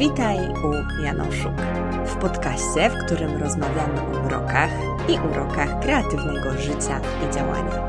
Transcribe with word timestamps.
Witaj 0.00 0.38
u 0.38 1.02
Janoszuk, 1.02 1.52
w 2.06 2.16
podcaście, 2.16 2.90
w 2.90 3.04
którym 3.04 3.42
rozmawiamy 3.42 4.00
o 4.00 4.26
urokach 4.26 4.70
i 5.08 5.18
urokach 5.32 5.80
kreatywnego 5.80 6.58
życia 6.58 7.00
i 7.00 7.34
działania. 7.34 7.86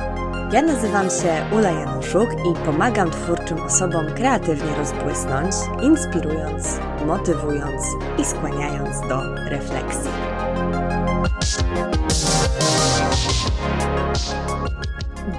Ja 0.54 0.62
nazywam 0.62 1.10
się 1.10 1.46
Ula 1.52 1.72
Janoszuk 1.72 2.30
i 2.32 2.66
pomagam 2.66 3.12
twórczym 3.12 3.62
osobom 3.62 4.06
kreatywnie 4.16 4.76
rozbłysnąć, 4.76 5.52
inspirując, 5.82 6.80
motywując 7.06 7.84
i 8.18 8.26
skłaniając 8.26 9.08
do 9.10 9.36
refleksji. 9.50 10.12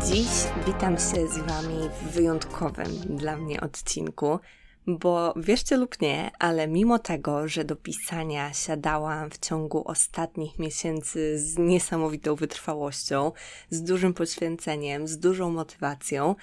Dziś 0.06 0.28
witam 0.66 0.96
się 0.96 1.28
z 1.28 1.38
Wami 1.38 1.88
w 2.02 2.12
wyjątkowym 2.12 2.92
dla 3.08 3.36
mnie 3.36 3.60
odcinku, 3.60 4.38
bo 4.86 5.34
wierzcie 5.36 5.76
lub 5.76 6.00
nie, 6.00 6.30
ale 6.38 6.68
mimo 6.68 6.98
tego, 6.98 7.48
że 7.48 7.64
do 7.64 7.76
pisania 7.76 8.52
siadałam 8.52 9.30
w 9.30 9.38
ciągu 9.38 9.88
ostatnich 9.88 10.58
miesięcy 10.58 11.38
z 11.38 11.58
niesamowitą 11.58 12.34
wytrwałością, 12.34 13.32
z 13.70 13.82
dużym 13.82 14.14
poświęceniem, 14.14 15.08
z 15.08 15.18
dużą 15.18 15.50
motywacją, 15.50 16.34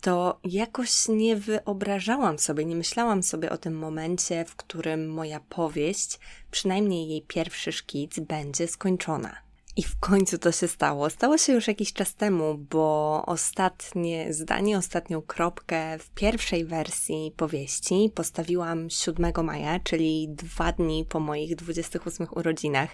to 0.00 0.40
jakoś 0.44 1.08
nie 1.08 1.36
wyobrażałam 1.36 2.38
sobie, 2.38 2.64
nie 2.64 2.76
myślałam 2.76 3.22
sobie 3.22 3.50
o 3.50 3.56
tym 3.56 3.78
momencie, 3.78 4.44
w 4.44 4.56
którym 4.56 5.08
moja 5.08 5.40
powieść, 5.40 6.18
przynajmniej 6.50 7.08
jej 7.08 7.22
pierwszy 7.22 7.72
szkic, 7.72 8.20
będzie 8.20 8.68
skończona. 8.68 9.43
I 9.76 9.82
w 9.82 9.98
końcu 10.00 10.38
to 10.38 10.52
się 10.52 10.68
stało. 10.68 11.10
Stało 11.10 11.38
się 11.38 11.52
już 11.52 11.68
jakiś 11.68 11.92
czas 11.92 12.14
temu, 12.14 12.58
bo 12.70 13.22
ostatnie 13.26 14.32
zdanie, 14.32 14.78
ostatnią 14.78 15.22
kropkę 15.22 15.98
w 15.98 16.10
pierwszej 16.10 16.64
wersji 16.64 17.32
powieści 17.36 18.12
postawiłam 18.14 18.90
7 18.90 19.44
maja, 19.44 19.80
czyli 19.80 20.28
dwa 20.28 20.72
dni 20.72 21.04
po 21.04 21.20
moich 21.20 21.56
28 21.56 22.26
urodzinach. 22.30 22.90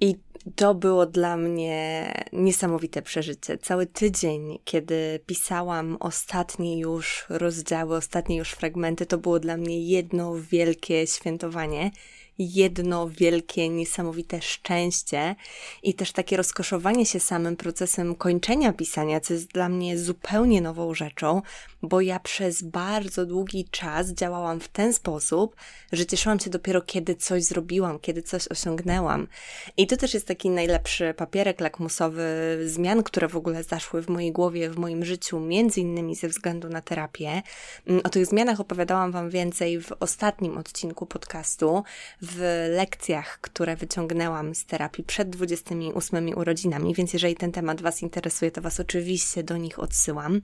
I 0.00 0.16
to 0.56 0.74
było 0.74 1.06
dla 1.06 1.36
mnie 1.36 2.12
niesamowite 2.32 3.02
przeżycie. 3.02 3.58
Cały 3.58 3.86
tydzień, 3.86 4.58
kiedy 4.64 5.20
pisałam 5.26 5.96
ostatnie 6.00 6.78
już 6.78 7.26
rozdziały, 7.28 7.96
ostatnie 7.96 8.36
już 8.36 8.50
fragmenty, 8.50 9.06
to 9.06 9.18
było 9.18 9.40
dla 9.40 9.56
mnie 9.56 9.80
jedno 9.80 10.34
wielkie 10.50 11.06
świętowanie 11.06 11.90
jedno 12.38 13.08
wielkie, 13.08 13.68
niesamowite 13.68 14.42
szczęście 14.42 15.36
i 15.82 15.94
też 15.94 16.12
takie 16.12 16.36
rozkoszowanie 16.36 17.06
się 17.06 17.20
samym 17.20 17.56
procesem 17.56 18.14
kończenia 18.14 18.72
pisania, 18.72 19.20
co 19.20 19.34
jest 19.34 19.48
dla 19.52 19.68
mnie 19.68 19.98
zupełnie 19.98 20.60
nową 20.60 20.94
rzeczą, 20.94 21.42
bo 21.82 22.00
ja 22.00 22.20
przez 22.20 22.62
bardzo 22.62 23.26
długi 23.26 23.68
czas 23.70 24.12
działałam 24.12 24.60
w 24.60 24.68
ten 24.68 24.92
sposób, 24.92 25.56
że 25.92 26.06
cieszyłam 26.06 26.40
się 26.40 26.50
dopiero 26.50 26.82
kiedy 26.82 27.14
coś 27.14 27.42
zrobiłam, 27.42 27.98
kiedy 27.98 28.22
coś 28.22 28.48
osiągnęłam. 28.48 29.28
I 29.76 29.86
to 29.86 29.96
też 29.96 30.14
jest 30.14 30.26
taki 30.26 30.50
najlepszy 30.50 31.14
papierek 31.16 31.60
lakmusowy 31.60 32.24
zmian, 32.66 33.02
które 33.02 33.28
w 33.28 33.36
ogóle 33.36 33.62
zaszły 33.62 34.02
w 34.02 34.08
mojej 34.08 34.32
głowie, 34.32 34.70
w 34.70 34.76
moim 34.76 35.04
życiu, 35.04 35.40
między 35.40 35.80
innymi 35.80 36.14
ze 36.14 36.28
względu 36.28 36.68
na 36.68 36.80
terapię. 36.80 37.42
Mm, 37.86 38.00
o 38.04 38.08
tych 38.08 38.26
zmianach 38.26 38.60
opowiadałam 38.60 39.12
Wam 39.12 39.30
więcej 39.30 39.80
w 39.80 39.92
ostatnim 40.00 40.58
odcinku 40.58 41.06
podcastu, 41.06 41.82
w 42.24 42.66
lekcjach, 42.70 43.40
które 43.40 43.76
wyciągnęłam 43.76 44.54
z 44.54 44.64
terapii 44.64 45.04
przed 45.04 45.30
28 45.30 46.28
urodzinami, 46.38 46.94
więc 46.94 47.12
jeżeli 47.12 47.36
ten 47.36 47.52
temat 47.52 47.82
Was 47.82 48.02
interesuje, 48.02 48.50
to 48.50 48.60
Was 48.60 48.80
oczywiście 48.80 49.42
do 49.42 49.56
nich 49.56 49.78
odsyłam. 49.78 50.40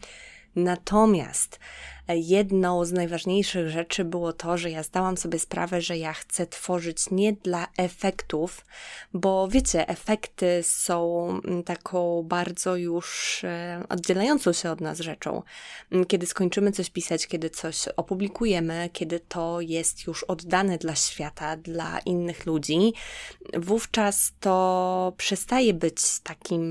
Natomiast 0.56 1.58
jedną 2.14 2.84
z 2.84 2.92
najważniejszych 2.92 3.68
rzeczy 3.68 4.04
było 4.04 4.32
to, 4.32 4.58
że 4.58 4.70
ja 4.70 4.82
zdałam 4.82 5.16
sobie 5.16 5.38
sprawę, 5.38 5.80
że 5.80 5.98
ja 5.98 6.12
chcę 6.12 6.46
tworzyć 6.46 7.10
nie 7.10 7.32
dla 7.32 7.66
efektów, 7.76 8.64
bo 9.14 9.48
wiecie, 9.48 9.88
efekty 9.88 10.60
są 10.62 11.28
mm, 11.44 11.62
taką 11.62 12.22
bardzo 12.22 12.76
już 12.76 13.40
e, 13.44 13.82
oddzielającą 13.88 14.52
się 14.52 14.70
od 14.70 14.80
nas 14.80 14.98
rzeczą. 14.98 15.42
Mm, 15.92 16.06
kiedy 16.06 16.26
skończymy 16.26 16.72
coś 16.72 16.90
pisać, 16.90 17.26
kiedy 17.26 17.50
coś 17.50 17.88
opublikujemy, 17.88 18.90
kiedy 18.92 19.20
to 19.20 19.60
jest 19.60 20.06
już 20.06 20.24
oddane 20.24 20.78
dla 20.78 20.94
świata, 20.94 21.56
dla 21.56 21.98
innych 21.98 22.46
ludzi, 22.46 22.92
wówczas 23.54 24.32
to 24.40 25.12
przestaje 25.16 25.74
być 25.74 26.20
takim 26.22 26.62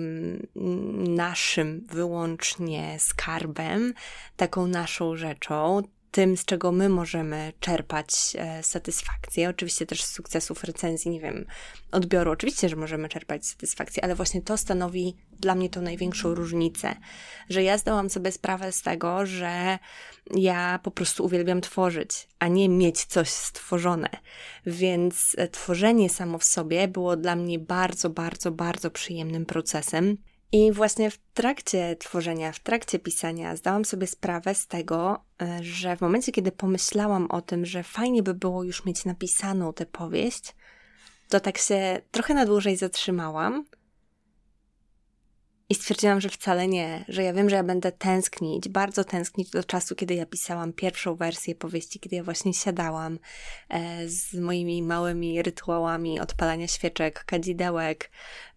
mm, 0.56 1.16
naszym 1.16 1.86
wyłącznie 1.88 2.96
skarbem, 3.00 3.94
taką 4.38 4.68
naszą 4.68 5.16
rzeczą, 5.16 5.29
tym, 6.12 6.38
z 6.38 6.46
czego 6.46 6.72
my 6.72 6.90
możemy 6.90 7.54
czerpać 7.60 8.10
e, 8.36 8.64
satysfakcję. 8.64 9.50
Oczywiście 9.50 9.86
też 9.86 10.04
z 10.04 10.12
sukcesów 10.12 10.64
recenzji, 10.64 11.12
nie 11.12 11.22
wiem, 11.22 11.46
odbioru. 11.92 12.32
Oczywiście, 12.32 12.70
że 12.70 12.76
możemy 12.76 13.10
czerpać 13.10 13.46
satysfakcję, 13.46 14.04
ale 14.04 14.16
właśnie 14.16 14.42
to 14.42 14.58
stanowi 14.58 15.16
dla 15.32 15.56
mnie 15.56 15.70
tą 15.70 15.82
największą 15.82 16.36
różnicę, 16.36 16.96
że 17.50 17.64
ja 17.64 17.78
zdałam 17.78 18.10
sobie 18.10 18.32
sprawę 18.32 18.72
z 18.72 18.82
tego, 18.82 19.26
że 19.26 19.80
ja 20.36 20.80
po 20.84 20.92
prostu 20.92 21.26
uwielbiam 21.26 21.62
tworzyć, 21.62 22.28
a 22.40 22.48
nie 22.48 22.70
mieć 22.70 23.06
coś 23.06 23.30
stworzone. 23.30 24.10
Więc 24.66 25.36
e, 25.38 25.48
tworzenie 25.48 26.10
samo 26.10 26.38
w 26.38 26.44
sobie 26.44 26.88
było 26.88 27.18
dla 27.18 27.36
mnie 27.36 27.60
bardzo, 27.60 28.10
bardzo, 28.10 28.52
bardzo 28.52 28.92
przyjemnym 28.92 29.46
procesem. 29.46 30.18
I 30.52 30.72
właśnie 30.72 31.12
w 31.12 31.18
trakcie 31.34 31.96
tworzenia, 31.96 32.52
w 32.52 32.60
trakcie 32.60 33.00
pisania 33.00 33.56
zdałam 33.56 33.86
sobie 33.86 34.08
sprawę 34.08 34.56
z 34.56 34.68
tego, 34.68 35.24
e, 35.42 35.64
że 35.64 35.98
w 35.98 36.02
momencie, 36.02 36.32
kiedy 36.32 36.52
pomyślałam 36.52 37.32
o 37.32 37.42
tym, 37.42 37.66
że 37.66 37.84
fajnie 37.84 38.24
by 38.24 38.34
było 38.34 38.64
już 38.64 38.86
mieć 38.86 39.06
napisaną 39.06 39.74
tę 39.74 39.86
powieść, 39.86 40.56
to 41.30 41.40
tak 41.40 41.58
się 41.58 42.02
trochę 42.12 42.34
na 42.34 42.46
dłużej 42.46 42.78
zatrzymałam 42.78 43.66
i 45.70 45.76
stwierdziłam, 45.76 46.22
że 46.22 46.30
wcale 46.30 46.68
nie, 46.68 47.06
że 47.08 47.24
ja 47.24 47.34
wiem, 47.34 47.50
że 47.50 47.56
ja 47.56 47.64
będę 47.64 47.92
tęsknić, 47.92 48.70
bardzo 48.70 49.04
tęsknić 49.04 49.50
do 49.50 49.64
czasu, 49.64 49.96
kiedy 49.96 50.14
ja 50.14 50.26
pisałam 50.26 50.74
pierwszą 50.74 51.16
wersję 51.16 51.56
powieści, 51.56 52.00
kiedy 52.00 52.16
ja 52.16 52.24
właśnie 52.24 52.54
siadałam 52.54 53.20
e, 53.70 54.08
z 54.08 54.34
moimi 54.34 54.84
małymi 54.84 55.42
rytuałami 55.42 56.20
odpalania 56.20 56.68
świeczek, 56.68 57.24
kadzidełek, 57.26 58.12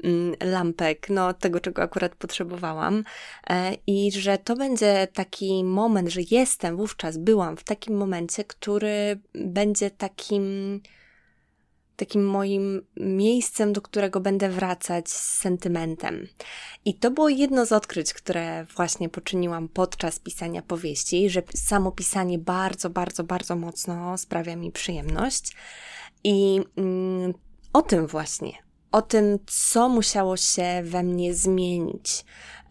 mm, 0.04 0.34
lampek, 0.40 1.06
no 1.10 1.34
tego, 1.34 1.60
czego 1.60 1.82
akurat 1.82 2.14
potrzebowałam. 2.14 3.04
E, 3.50 3.76
I 3.86 4.12
że 4.12 4.38
to 4.38 4.56
będzie 4.56 5.08
taki 5.12 5.64
moment, 5.64 6.08
że 6.08 6.20
jestem 6.30 6.76
wówczas, 6.76 7.18
byłam 7.18 7.56
w 7.56 7.64
takim 7.64 7.96
momencie, 7.96 8.44
który 8.44 9.20
będzie 9.34 9.90
takim 9.90 10.80
takim 11.96 12.26
moim 12.26 12.86
miejscem, 12.96 13.72
do 13.72 13.82
którego 13.82 14.20
będę 14.20 14.48
wracać 14.48 15.10
z 15.10 15.40
sentymentem. 15.40 16.26
I 16.84 16.94
to 16.94 17.10
było 17.10 17.28
jedno 17.28 17.66
z 17.66 17.72
odkryć, 17.72 18.14
które 18.14 18.66
właśnie 18.76 19.08
poczyniłam 19.08 19.68
podczas 19.68 20.18
pisania 20.18 20.62
powieści, 20.62 21.30
że 21.30 21.42
samo 21.54 21.92
pisanie 21.92 22.38
bardzo, 22.38 22.90
bardzo, 22.90 23.24
bardzo 23.24 23.56
mocno 23.56 24.18
sprawia 24.18 24.56
mi 24.56 24.72
przyjemność. 24.72 25.56
I 26.24 26.60
mm, 26.76 27.34
o 27.72 27.82
tym 27.82 28.06
właśnie, 28.06 28.52
o 28.92 29.02
tym, 29.02 29.38
co 29.46 29.88
musiało 29.88 30.36
się 30.36 30.82
we 30.84 31.02
mnie 31.02 31.34
zmienić, 31.34 32.24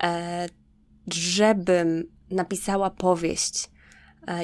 e, 0.03 0.49
żebym 1.07 2.03
napisała 2.31 2.89
powieść, 2.89 3.70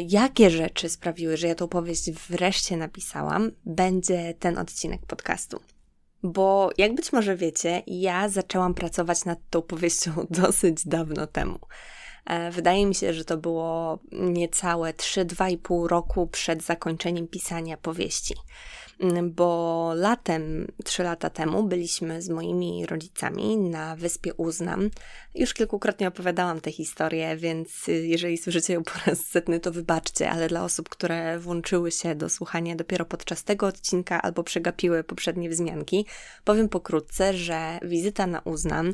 jakie 0.08 0.50
rzeczy 0.50 0.90
sprawiły, 0.90 1.38
że 1.38 1.48
ja 1.48 1.56
tą 1.56 1.68
powieść 1.68 2.12
wreszcie 2.12 2.78
napisałam, 2.78 3.52
będzie 3.66 4.34
ten 4.40 4.58
odcinek 4.58 5.06
podcastu. 5.06 5.60
Bo 6.24 6.70
jak 6.78 6.96
być 6.96 7.14
może 7.14 7.36
wiecie, 7.36 7.84
ja 7.88 8.30
zaczęłam 8.30 8.74
pracować 8.74 9.26
nad 9.26 9.40
tą 9.50 9.62
powieścią 9.62 10.12
dosyć 10.30 10.88
dawno 10.88 11.28
temu. 11.28 11.60
E, 12.26 12.52
wydaje 12.52 12.86
mi 12.86 12.96
się, 12.96 13.14
że 13.14 13.26
to 13.26 13.38
było 13.38 14.00
niecałe 14.12 14.94
3-2,5 14.94 15.88
roku 15.88 16.28
przed 16.28 16.64
zakończeniem 16.64 17.28
pisania 17.28 17.78
powieści. 17.78 18.36
Mm, 19.00 19.32
bo 19.34 19.92
latem, 19.96 20.68
trzy 20.84 21.04
lata 21.04 21.30
temu, 21.30 21.64
byliśmy 21.64 22.22
z 22.22 22.30
moimi 22.30 22.86
rodzicami 22.86 23.58
na 23.58 23.96
wyspie 23.96 24.34
Uznam. 24.34 24.90
Już 25.36 25.54
kilkukrotnie 25.54 26.08
opowiadałam 26.08 26.62
tę 26.62 26.72
historię, 26.72 27.38
więc 27.38 27.90
y, 27.90 28.08
jeżeli 28.08 28.38
słyszycie 28.38 28.74
ją 28.74 28.84
po 28.84 28.92
raz 29.06 29.20
setny, 29.20 29.60
to 29.60 29.72
wybaczcie, 29.72 30.30
ale 30.30 30.48
dla 30.48 30.64
osób, 30.64 30.90
które 30.90 31.40
włączyły 31.40 31.92
się 31.92 32.16
do 32.16 32.30
słuchania 32.30 32.76
dopiero 32.76 33.06
podczas 33.06 33.44
tego 33.44 33.68
odcinka 33.68 34.22
albo 34.22 34.44
przegapiły 34.44 35.04
poprzednie 35.04 35.50
wzmianki, 35.50 36.06
powiem 36.44 36.70
pokrótce, 36.70 37.34
że 37.34 37.80
wizyta 37.82 38.28
na 38.28 38.40
Uznam, 38.40 38.94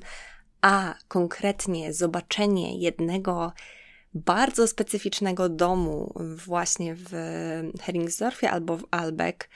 a 0.61 0.95
konkretnie 1.07 1.93
zobaczenie 1.93 2.77
jednego 2.77 3.53
bardzo 4.13 4.67
specyficznego 4.67 5.49
domu 5.49 6.13
właśnie 6.35 6.95
w 6.95 7.11
Heringsdorfie 7.81 8.51
albo 8.51 8.77
w 8.77 8.85
Albeck 8.91 9.49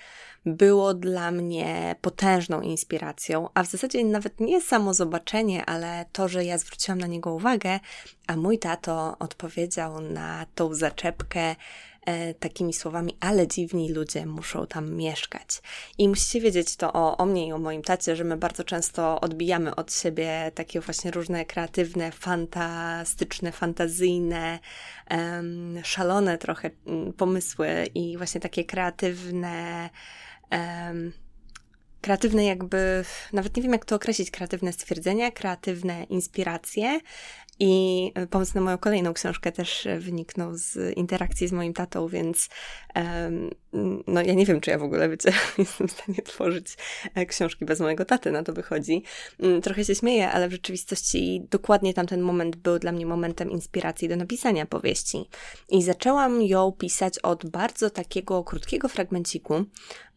było 0.46 0.94
dla 0.94 1.32
mnie 1.32 1.96
potężną 2.02 2.62
inspiracją, 2.62 3.50
a 3.54 3.64
w 3.64 3.68
zasadzie 3.68 4.06
nawet 4.06 4.40
nie 4.40 4.62
samo 4.62 4.94
zobaczenie, 4.94 5.66
ale 5.66 6.06
to, 6.12 6.28
że 6.28 6.46
ja 6.46 6.58
zwróciłam 6.58 7.00
na 7.00 7.08
niego 7.08 7.34
uwagę, 7.34 7.80
a 8.28 8.36
mój 8.36 8.60
tato 8.60 9.16
odpowiedział 9.20 10.02
na 10.02 10.46
tą 10.56 10.74
zaczepkę 10.74 11.56
e, 12.06 12.34
takimi 12.34 12.74
słowami, 12.74 13.18
ale 13.20 13.48
dziwni 13.48 13.94
ludzie 13.94 14.26
muszą 14.26 14.68
tam 14.68 14.92
mieszkać. 14.92 15.62
I 15.98 16.10
musicie 16.10 16.42
wiedzieć 16.42 16.76
to 16.76 16.94
o, 16.94 17.18
o 17.18 17.26
mnie 17.26 17.48
i 17.48 17.52
o 17.52 17.58
moim 17.58 17.82
tacie, 17.82 18.16
że 18.16 18.24
my 18.24 18.38
bardzo 18.38 18.64
często 18.64 19.22
odbijamy 19.22 19.76
od 19.76 19.94
siebie 19.94 20.52
takie 20.56 20.80
właśnie 20.80 21.12
różne 21.12 21.46
kreatywne, 21.46 22.12
fantastyczne, 22.12 23.52
fantazyjne, 23.52 24.60
um, 25.12 25.80
szalone 25.84 26.38
trochę 26.38 26.70
mm, 26.88 27.14
pomysły 27.14 27.68
i 27.96 28.18
właśnie 28.18 28.42
takie 28.42 28.66
kreatywne. 28.66 29.90
Um, 30.52 31.14
kreatywne 32.02 32.46
jakby, 32.46 33.06
nawet 33.34 33.58
nie 33.58 33.64
wiem 33.64 33.72
jak 33.72 33.86
to 33.86 33.96
określić, 33.96 34.32
kreatywne 34.32 34.74
stwierdzenia, 34.74 35.32
kreatywne 35.32 36.04
inspiracje, 36.04 37.00
i 37.60 38.12
pomysł 38.30 38.52
na 38.56 38.62
moją 38.62 38.78
kolejną 38.78 39.14
książkę 39.14 39.52
też 39.52 39.88
wyniknął 40.00 40.52
z 40.54 40.98
interakcji 40.98 41.48
z 41.48 41.52
moim 41.52 41.74
tatą, 41.74 42.08
więc 42.08 42.50
um, 42.96 43.50
no 44.08 44.22
ja 44.22 44.34
nie 44.34 44.46
wiem, 44.46 44.62
czy 44.62 44.72
ja 44.72 44.78
w 44.78 44.84
ogóle 44.84 45.10
wiecie, 45.10 45.32
jestem 45.58 45.88
w 45.88 45.92
stanie 45.92 46.22
tworzyć 46.22 46.78
e, 47.16 47.26
książki 47.26 47.66
bez 47.66 47.80
mojego 47.80 48.06
taty, 48.06 48.32
na 48.32 48.44
to 48.44 48.54
wychodzi. 48.54 49.04
Mm, 49.40 49.62
trochę 49.62 49.86
się 49.86 49.96
śmieję, 49.96 50.32
ale 50.32 50.50
w 50.50 50.52
rzeczywistości 50.52 51.48
dokładnie 51.50 51.94
tamten 51.94 52.22
moment 52.22 52.56
był 52.56 52.80
dla 52.80 52.92
mnie 52.92 53.06
momentem 53.06 53.52
inspiracji 53.52 54.10
do 54.10 54.16
napisania 54.16 54.66
powieści. 54.66 55.26
I 55.70 55.84
zaczęłam 55.84 56.42
ją 56.42 56.72
pisać 56.72 57.20
od 57.20 57.50
bardzo 57.50 57.90
takiego 57.90 58.44
krótkiego 58.44 58.90
fragmenciku, 58.90 59.66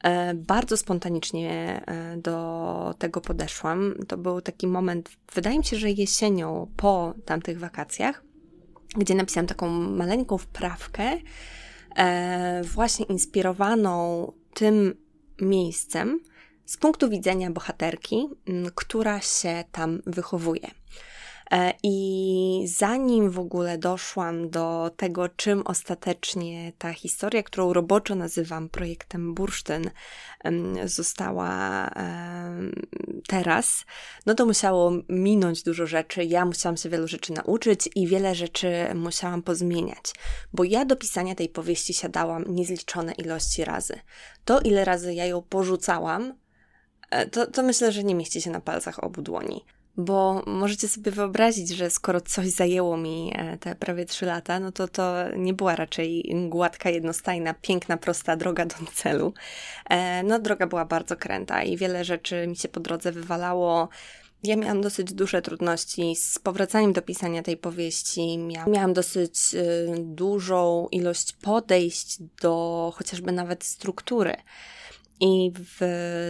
e, 0.05 0.35
bardzo 0.35 0.77
spontanicznie 0.77 1.83
e, 1.87 2.17
do 2.17 2.95
tego 2.99 3.21
podeszłam. 3.21 3.95
To 4.09 4.17
był 4.17 4.41
taki 4.41 4.67
moment, 4.67 5.11
wydaje 5.35 5.59
mi 5.59 5.65
się, 5.65 5.77
że 5.77 5.91
jesienią 5.91 6.71
po 6.77 7.15
tamtych 7.25 7.59
wakacjach, 7.59 8.25
gdzie 8.97 9.15
napisałam 9.15 9.47
taką 9.47 9.69
maleńką 9.71 10.39
wprawkę, 10.39 11.21
właśnie 12.63 13.07
inspirowaną 13.07 14.33
tym 14.55 14.95
miejscem 15.41 16.21
z 16.67 16.77
punktu 16.77 17.09
widzenia 17.09 17.51
bohaterki, 17.51 18.29
która 18.75 19.21
się 19.21 19.65
tam 19.73 20.03
wychowuje. 20.07 20.71
E, 21.53 21.75
I 21.83 22.65
zanim 22.69 23.31
w 23.31 23.39
ogóle 23.39 23.79
doszłam 23.79 24.51
do 24.51 24.91
tego, 24.97 25.29
czym 25.29 25.63
ostatecznie 25.67 26.73
ta 26.79 26.93
historia, 26.93 27.43
którą 27.43 27.73
roboczo 27.73 28.15
nazywam 28.15 28.69
projektem 28.69 29.35
Bursztyn, 29.35 29.91
została 30.85 31.91
teraz, 33.29 33.85
no 34.27 34.35
to 34.35 34.47
musiało 34.47 34.93
minąć 35.09 35.63
dużo 35.63 35.87
rzeczy. 35.87 36.25
Ja 36.25 36.45
musiałam 36.45 36.77
się 36.77 36.89
wielu 36.89 37.09
rzeczy 37.09 37.33
nauczyć 37.33 37.89
i 37.95 38.07
wiele 38.07 38.35
rzeczy 38.35 38.73
musiałam 38.95 39.43
pozmieniać, 39.43 40.13
bo 40.53 40.65
ja 40.65 40.85
do 40.85 40.97
pisania 40.97 41.35
tej 41.35 41.49
powieści 41.49 41.95
siadałam 41.95 42.45
niezliczone 42.49 43.13
ilości 43.13 43.65
razy. 43.65 44.01
To, 44.45 44.61
ile 44.61 44.85
razy 44.85 45.15
ja 45.15 45.27
ją 45.27 45.43
porzucałam, 45.43 46.35
e, 47.11 47.27
to, 47.27 47.47
to 47.47 47.63
myślę, 47.63 47.93
że 47.93 48.05
nie 48.05 48.15
mieści 48.15 48.43
się 48.43 48.51
na 48.51 48.61
palcach 48.61 49.05
obu 49.05 49.23
dłoni 49.23 49.65
bo 49.97 50.43
możecie 50.47 50.89
sobie 50.89 51.13
wyobrazić, 51.13 51.69
że 51.69 51.91
skoro 51.91 52.21
coś 52.21 52.49
zajęło 52.49 52.97
mi 52.97 53.33
e, 53.35 53.59
te 53.59 53.75
prawie 53.75 54.05
trzy 54.05 54.27
lata, 54.27 54.61
no 54.61 54.73
to 54.73 54.89
to 54.89 55.15
nie 55.37 55.55
była 55.55 55.77
raczej 55.77 56.35
gładka, 56.49 56.91
jednostajna, 56.91 57.55
piękna, 57.55 57.97
prosta 57.97 58.37
droga 58.37 58.67
do 58.67 58.77
celu. 58.95 59.35
E, 59.91 60.23
no, 60.23 60.39
droga 60.39 60.67
była 60.67 60.85
bardzo 60.85 61.17
kręta 61.17 61.63
i 61.63 61.77
wiele 61.77 62.05
rzeczy 62.05 62.47
mi 62.47 62.57
się 62.57 62.69
po 62.69 62.81
drodze 62.81 63.13
wywalało. 63.13 63.89
Ja 64.43 64.57
miałam 64.57 64.81
dosyć 64.81 65.13
duże 65.13 65.43
trudności 65.43 66.17
z 66.17 66.39
powracaniem 66.39 66.93
do 66.93 67.03
pisania 67.03 67.43
tej 67.43 67.57
powieści. 67.57 68.39
Miałam 68.67 68.93
dosyć 68.93 69.55
y, 69.55 69.87
dużą 69.99 70.89
ilość 70.93 71.33
podejść 71.33 72.19
do 72.43 72.93
chociażby 72.97 73.33
nawet 73.33 73.65
struktury. 73.65 74.37
I 75.21 75.53
w 75.55 75.81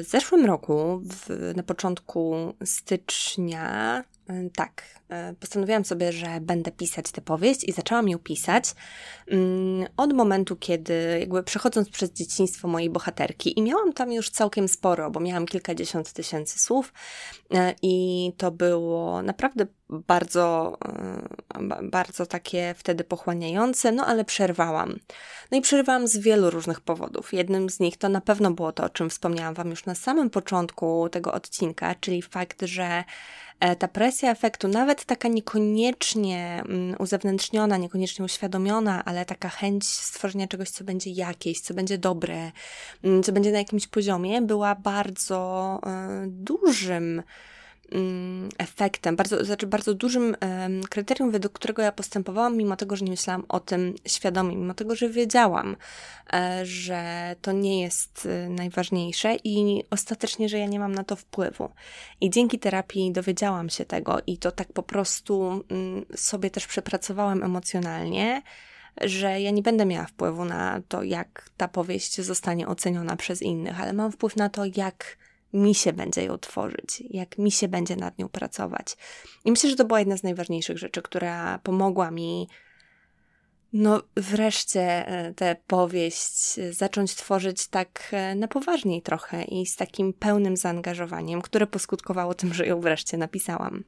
zeszłym 0.09 0.47
roku, 0.47 1.03
w, 1.05 1.53
na 1.57 1.63
początku 1.63 2.35
stycznia, 2.65 4.05
tak, 4.55 4.83
y, 5.31 5.35
postanowiłam 5.35 5.85
sobie, 5.85 6.13
że 6.13 6.41
będę 6.41 6.71
pisać 6.71 7.11
tę 7.11 7.21
powieść 7.21 7.65
i 7.65 7.73
zaczęłam 7.73 8.09
ją 8.09 8.19
pisać 8.19 8.75
mm, 9.29 9.89
od 9.97 10.13
momentu, 10.13 10.57
kiedy 10.57 11.17
jakby 11.21 11.43
przechodząc 11.43 11.91
przez 11.91 12.13
dzieciństwo 12.13 12.69
mojej 12.69 12.91
bohaterki 12.91 13.59
i 13.59 13.63
miałam 13.63 13.93
tam 13.93 14.13
już 14.13 14.31
całkiem 14.31 14.69
sporo, 14.69 15.11
bo 15.11 15.21
miałam 15.21 15.47
kilkadziesiąt 15.47 16.13
tysięcy 16.13 16.59
słów 16.59 16.93
y, 17.55 17.57
i 17.83 18.33
to 18.37 18.51
było 18.51 19.23
naprawdę 19.23 19.67
bardzo, 19.91 20.79
bardzo 21.83 22.27
takie 22.27 22.75
wtedy 22.79 23.05
pochłaniające, 23.05 23.93
no 23.93 24.07
ale 24.07 24.25
przerwałam. 24.25 24.99
No 25.51 25.59
i 25.59 25.61
przerwałam 25.61 26.09
z 26.09 26.19
wielu 26.19 26.51
różnych 26.51 26.81
powodów. 26.81 27.33
Jednym 27.33 27.71
z 27.71 27.81
nich 27.81 27.97
to 27.97 28.09
na 28.09 28.21
pewno 28.21 28.51
było 28.51 28.73
to, 28.73 28.85
o 28.85 28.89
czym 28.89 29.11
wspomniałam 29.11 29.55
Wam 29.55 29.71
już 29.71 29.85
na 29.85 29.95
samym 29.95 30.31
początku 30.31 31.09
tego 31.09 31.33
odcinka, 31.33 31.95
czyli 31.95 32.23
fakt, 32.23 32.63
że 32.63 32.85
e, 32.85 33.05
ta 33.79 33.89
presja 33.89 34.31
efektu, 34.31 34.69
nawet 34.69 35.05
taka 35.05 35.29
niekoniecznie 35.29 36.63
mm, 36.69 36.97
uzewnętrzniona, 36.99 37.77
niekoniecznie 37.77 38.25
uświadomiona, 38.25 39.05
ale 39.05 39.25
taka 39.25 39.49
chęć 39.49 39.87
stworzenia 39.89 40.49
czegoś, 40.49 40.71
co 40.71 40.85
będzie 40.85 41.11
jakieś, 41.11 41.61
co 41.61 41.75
będzie 41.75 41.99
dobre, 41.99 42.53
mm, 43.05 43.23
co 43.23 43.33
będzie 43.33 43.53
na 43.53 43.59
jakimś 43.59 43.87
poziomie, 43.87 44.43
była 44.43 44.75
bardzo 44.75 45.81
y, 46.25 46.27
dużym 46.27 47.23
efektem, 48.59 49.17
bardzo, 49.17 49.45
znaczy 49.45 49.67
bardzo 49.67 49.95
dużym 49.95 50.37
kryterium, 50.91 51.31
według 51.31 51.53
którego 51.53 51.83
ja 51.83 51.93
postępowałam, 51.93 52.57
mimo 52.57 52.77
tego, 52.77 52.97
że 52.97 53.05
nie 53.05 53.11
myślałam 53.11 53.45
o 53.49 53.61
tym 53.61 53.95
świadomie, 54.07 54.57
mimo 54.57 54.75
tego, 54.75 54.97
że 54.97 55.09
wiedziałam, 55.09 55.77
e, 56.33 56.67
że 56.67 57.35
to 57.43 57.53
nie 57.53 57.83
jest 57.83 58.27
e, 58.27 58.49
najważniejsze 58.49 59.37
i 59.45 59.85
ostatecznie, 59.91 60.49
że 60.49 60.59
ja 60.59 60.67
nie 60.67 60.79
mam 60.81 60.95
na 60.95 61.05
to 61.05 61.17
wpływu. 61.17 61.71
I 62.21 62.31
dzięki 62.31 62.59
terapii 62.59 63.13
dowiedziałam 63.13 63.71
się 63.71 63.85
tego 63.85 64.19
i 64.27 64.39
to 64.39 64.53
tak 64.53 64.73
po 64.73 64.83
prostu 64.83 65.65
mm, 65.71 66.05
sobie 66.17 66.51
też 66.51 66.67
przepracowałam 66.67 67.43
emocjonalnie, 67.43 68.43
że 69.01 69.41
ja 69.41 69.51
nie 69.51 69.63
będę 69.63 69.87
miała 69.87 70.07
wpływu 70.07 70.45
na 70.45 70.81
to, 70.89 71.03
jak 71.03 71.51
ta 71.57 71.69
powieść 71.69 72.21
zostanie 72.21 72.69
oceniona 72.69 73.17
przez 73.17 73.43
innych, 73.43 73.81
ale 73.81 73.93
mam 73.93 74.13
wpływ 74.13 74.37
na 74.37 74.49
to, 74.49 74.63
jak 74.77 75.17
mi 75.53 75.75
się 75.75 75.93
będzie 75.93 76.25
ją 76.25 76.39
tworzyć, 76.39 77.03
jak 77.11 77.39
mi 77.39 77.51
się 77.51 77.69
będzie 77.69 77.97
nad 77.97 78.19
nią 78.19 78.29
pracować. 78.29 78.97
I 79.45 79.51
myślę, 79.51 79.71
że 79.71 79.77
to 79.77 79.85
była 79.85 79.99
jedna 79.99 80.17
z 80.17 80.23
najważniejszych 80.23 80.79
rzeczy, 80.79 81.03
która 81.03 81.59
pomogła 81.59 82.11
mi 82.11 82.49
no 83.73 84.03
wreszcie 84.17 85.09
e, 85.09 85.35
tę 85.35 85.57
powieść 85.67 86.61
zacząć 86.71 87.15
tworzyć 87.15 87.69
tak 87.69 88.09
e, 88.13 88.35
na 88.35 88.49
poważniej 88.49 89.03
trochę 89.03 89.43
i 89.45 89.67
z 89.67 89.77
takim 89.77 90.13
pełnym 90.13 90.57
zaangażowaniem, 90.57 91.43
które 91.43 91.67
poskutkowało 91.67 92.35
tym, 92.35 92.55
że 92.55 92.67
ją 92.67 92.81
wreszcie 92.81 93.17
napisałam. 93.17 93.85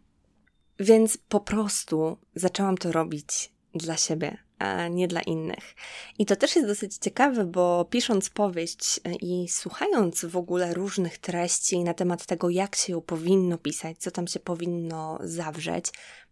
Więc 0.80 1.16
po 1.16 1.40
prostu 1.40 2.18
zaczęłam 2.34 2.78
to 2.78 2.92
robić 2.92 3.51
dla 3.74 3.96
siebie, 3.96 4.36
a 4.58 4.88
nie 4.88 5.08
dla 5.08 5.20
innych. 5.20 5.74
I 6.18 6.26
to 6.26 6.36
też 6.36 6.56
jest 6.56 6.68
dosyć 6.68 6.96
ciekawe, 6.96 7.44
bo 7.44 7.84
pisząc 7.90 8.30
powieść 8.30 9.00
i 9.20 9.48
słuchając 9.48 10.24
w 10.24 10.36
ogóle 10.36 10.74
różnych 10.74 11.18
treści 11.18 11.84
na 11.84 11.94
temat 11.94 12.26
tego, 12.26 12.50
jak 12.50 12.76
się 12.76 12.92
ją 12.92 13.00
powinno 13.00 13.58
pisać, 13.58 13.98
co 13.98 14.10
tam 14.10 14.26
się 14.26 14.40
powinno 14.40 15.18
zawrzeć, 15.20 15.86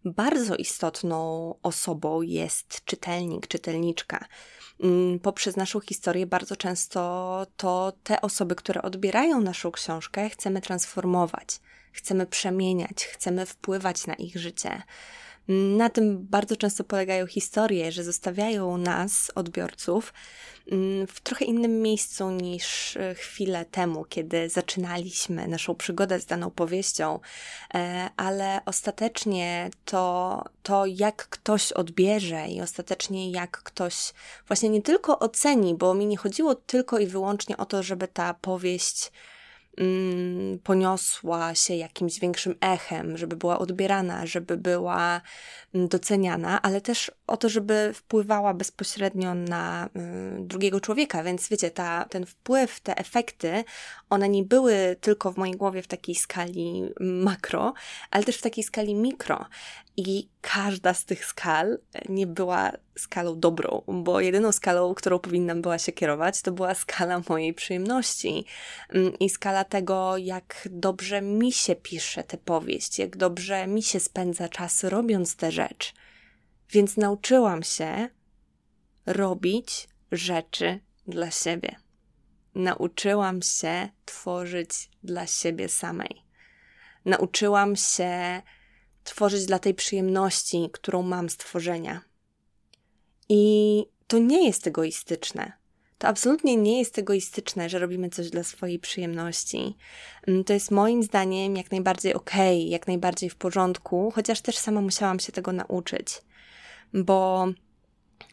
bardzo 0.05 0.55
istotną 0.55 1.55
osobą 1.63 2.21
jest 2.21 2.85
czytelnik, 2.85 3.47
czytelniczka. 3.47 4.25
Mm, 4.83 5.19
poprzez 5.19 5.55
naszą 5.55 5.79
historię 5.79 6.27
bardzo 6.27 6.55
często 6.55 7.47
to 7.57 7.93
te 8.03 8.21
osoby, 8.21 8.55
które 8.55 8.81
odbierają 8.81 9.41
naszą 9.41 9.71
książkę, 9.71 10.29
chcemy 10.29 10.61
transformować, 10.61 11.59
chcemy 11.91 12.25
przemieniać, 12.25 13.05
chcemy 13.05 13.45
wpływać 13.45 14.07
na 14.07 14.13
ich 14.13 14.37
życie. 14.37 14.81
Na 15.47 15.89
tym 15.89 16.27
bardzo 16.27 16.55
często 16.55 16.83
polegają 16.83 17.27
historie, 17.27 17.91
że 17.91 18.03
zostawiają 18.03 18.77
nas, 18.77 19.31
odbiorców, 19.35 20.13
mm, 20.71 21.07
w 21.07 21.21
trochę 21.21 21.45
innym 21.45 21.81
miejscu 21.81 22.31
niż 22.31 22.97
e, 22.97 23.15
chwilę 23.15 23.65
temu, 23.65 24.05
kiedy 24.05 24.49
zaczynaliśmy 24.49 25.47
naszą 25.47 25.75
przygodę 25.75 26.19
z 26.19 26.25
daną 26.25 26.51
powieścią, 26.51 27.19
e, 27.73 28.09
ale 28.17 28.61
ostatecznie 28.65 29.69
to, 29.85 30.43
to 30.63 30.85
jak 30.85 31.27
ktoś 31.29 31.71
odbierze 31.71 32.47
i 32.47 32.61
ostatecznie 32.61 33.31
jak 33.31 33.51
ktoś 33.63 34.13
właśnie 34.47 34.69
nie 34.69 34.81
tylko 34.81 35.19
oceni, 35.19 35.75
bo 35.75 35.93
mi 35.93 36.05
nie 36.05 36.17
chodziło 36.17 36.55
tylko 36.55 36.99
i 36.99 37.07
wyłącznie 37.07 37.57
o 37.57 37.65
to, 37.65 37.83
żeby 37.83 38.07
ta 38.07 38.33
powieść 38.33 39.11
poniosła 40.63 41.55
się 41.55 41.75
jakimś 41.75 42.19
większym 42.19 42.55
echem, 42.61 43.17
żeby 43.17 43.35
była 43.35 43.59
odbierana, 43.59 44.25
żeby 44.25 44.57
była 44.57 45.21
mm, 45.73 45.87
doceniana, 45.87 46.61
ale 46.61 46.81
też 46.81 47.11
o 47.27 47.37
to, 47.37 47.49
żeby 47.49 47.91
wpływała 47.93 48.53
bezpośrednio 48.53 49.33
na 49.33 49.85
y, 49.85 49.89
drugiego 50.39 50.79
człowieka. 50.79 51.23
Więc 51.23 51.49
wiecie, 51.49 51.71
ta, 51.71 52.05
ten 52.09 52.25
wpływ, 52.25 52.79
te 52.79 52.97
efekty, 52.97 53.63
one 54.09 54.29
nie 54.29 54.43
były 54.43 54.95
tylko 55.01 55.31
w 55.31 55.37
mojej 55.37 55.55
głowie 55.55 55.81
w 55.81 55.87
takiej 55.87 56.15
skali 56.15 56.83
makro, 56.99 57.73
ale 58.11 58.23
też 58.23 58.37
w 58.37 58.41
takiej 58.41 58.63
skali 58.63 58.95
mikro. 58.95 59.45
I 59.97 60.29
każda 60.41 60.93
z 60.93 61.05
tych 61.05 61.25
skal 61.25 61.79
nie 62.09 62.27
była 62.27 62.71
skalą 62.97 63.39
dobrą, 63.39 63.81
bo 63.87 64.21
jedyną 64.21 64.51
skalą, 64.51 64.93
którą 64.95 65.19
powinnam 65.19 65.61
była 65.61 65.77
się 65.77 65.91
kierować, 65.91 66.41
to 66.41 66.51
była 66.51 66.73
skala 66.73 67.21
mojej 67.29 67.53
przyjemności 67.53 68.45
mm, 68.89 69.19
i 69.19 69.29
skala 69.29 69.63
tego, 69.63 70.17
jak 70.17 70.67
dobrze 70.71 71.21
mi 71.21 71.51
się 71.51 71.75
pisze 71.75 72.23
tę 72.23 72.37
powieść, 72.37 72.99
jak 72.99 73.17
dobrze 73.17 73.67
mi 73.67 73.83
się 73.83 73.99
spędza 73.99 74.49
czas 74.49 74.83
robiąc 74.83 75.35
tę 75.35 75.51
rzecz. 75.51 75.93
Więc 76.69 76.97
nauczyłam 76.97 77.63
się 77.63 78.09
robić 79.05 79.87
rzeczy 80.11 80.79
dla 81.07 81.31
siebie. 81.31 81.75
Nauczyłam 82.55 83.41
się 83.41 83.89
tworzyć 84.05 84.89
dla 85.03 85.27
siebie 85.27 85.69
samej. 85.69 86.23
Nauczyłam 87.05 87.75
się 87.75 88.41
tworzyć 89.03 89.45
dla 89.45 89.59
tej 89.59 89.73
przyjemności, 89.73 90.69
którą 90.73 91.01
mam 91.01 91.29
z 91.29 91.37
tworzenia. 91.37 92.01
I 93.29 93.85
to 94.07 94.17
nie 94.17 94.45
jest 94.45 94.67
egoistyczne. 94.67 95.61
To 95.97 96.07
absolutnie 96.07 96.57
nie 96.57 96.79
jest 96.79 96.97
egoistyczne, 96.97 97.69
że 97.69 97.79
robimy 97.79 98.09
coś 98.09 98.29
dla 98.29 98.43
swojej 98.43 98.79
przyjemności. 98.79 99.77
Mm, 100.27 100.43
to 100.43 100.53
jest 100.53 100.71
moim 100.71 101.03
zdaniem 101.03 101.55
jak 101.55 101.71
najbardziej 101.71 102.13
okej, 102.13 102.59
okay, 102.59 102.69
jak 102.69 102.87
najbardziej 102.87 103.29
w 103.29 103.35
porządku, 103.35 104.11
chociaż 104.15 104.41
też 104.41 104.57
sama 104.57 104.81
musiałam 104.81 105.19
się 105.19 105.31
tego 105.31 105.51
nauczyć. 105.51 106.21
Bo 106.93 107.47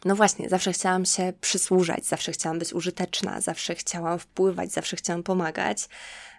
no 0.05 0.15
właśnie, 0.15 0.49
zawsze 0.49 0.73
chciałam 0.73 1.05
się 1.05 1.33
przysłużać, 1.41 2.05
zawsze 2.05 2.31
chciałam 2.31 2.59
być 2.59 2.73
użyteczna, 2.73 3.41
zawsze 3.41 3.75
chciałam 3.75 4.19
wpływać, 4.19 4.71
zawsze 4.71 4.95
chciałam 4.95 5.23
pomagać. 5.23 5.89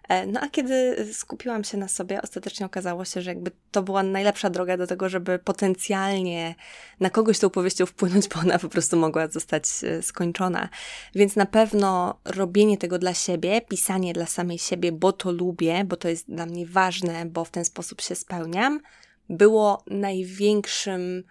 E, 0.09 0.27
no 0.27 0.41
a 0.41 0.49
kiedy 0.49 1.07
skupiłam 1.13 1.65
się 1.65 1.79
na 1.79 1.89
sobie, 1.89 2.23
ostatecznie 2.23 2.67
okazało 2.67 3.05
się, 3.05 3.23
że 3.23 3.31
jakby 3.31 3.51
to 3.71 3.83
była 3.83 4.03
najlepsza 4.03 4.51
droga 4.51 4.77
do 4.77 4.87
tego, 4.87 5.09
żeby 5.09 5.39
potencjalnie 5.39 6.55
na 7.01 7.11
kogoś 7.11 7.39
tą 7.39 7.51
powieścią 7.51 7.87
wpłynąć, 7.87 8.29
bo 8.29 8.41
ona 8.41 8.59
po 8.59 8.69
prostu 8.69 8.97
mogła 8.97 9.29
zostać 9.29 9.65
e, 9.83 10.03
skończona. 10.03 10.69
Więc 11.15 11.37
na 11.37 11.47
pewno 11.47 12.21
robienie 12.25 12.79
tego 12.79 12.99
dla 12.99 13.15
siebie, 13.15 13.61
pisanie 13.61 14.13
dla 14.13 14.27
samej 14.27 14.59
siebie, 14.59 14.93
bo 14.93 15.13
to 15.13 15.33
lubię, 15.33 15.85
bo 15.85 15.97
to 15.97 16.09
jest 16.09 16.29
dla 16.29 16.47
mnie 16.47 16.67
ważne, 16.67 17.27
bo 17.27 17.45
w 17.45 17.51
ten 17.51 17.65
sposób 17.65 18.01
się 18.01 18.15
spełniam, 18.15 18.81
było 19.29 19.85
największym 19.87 21.25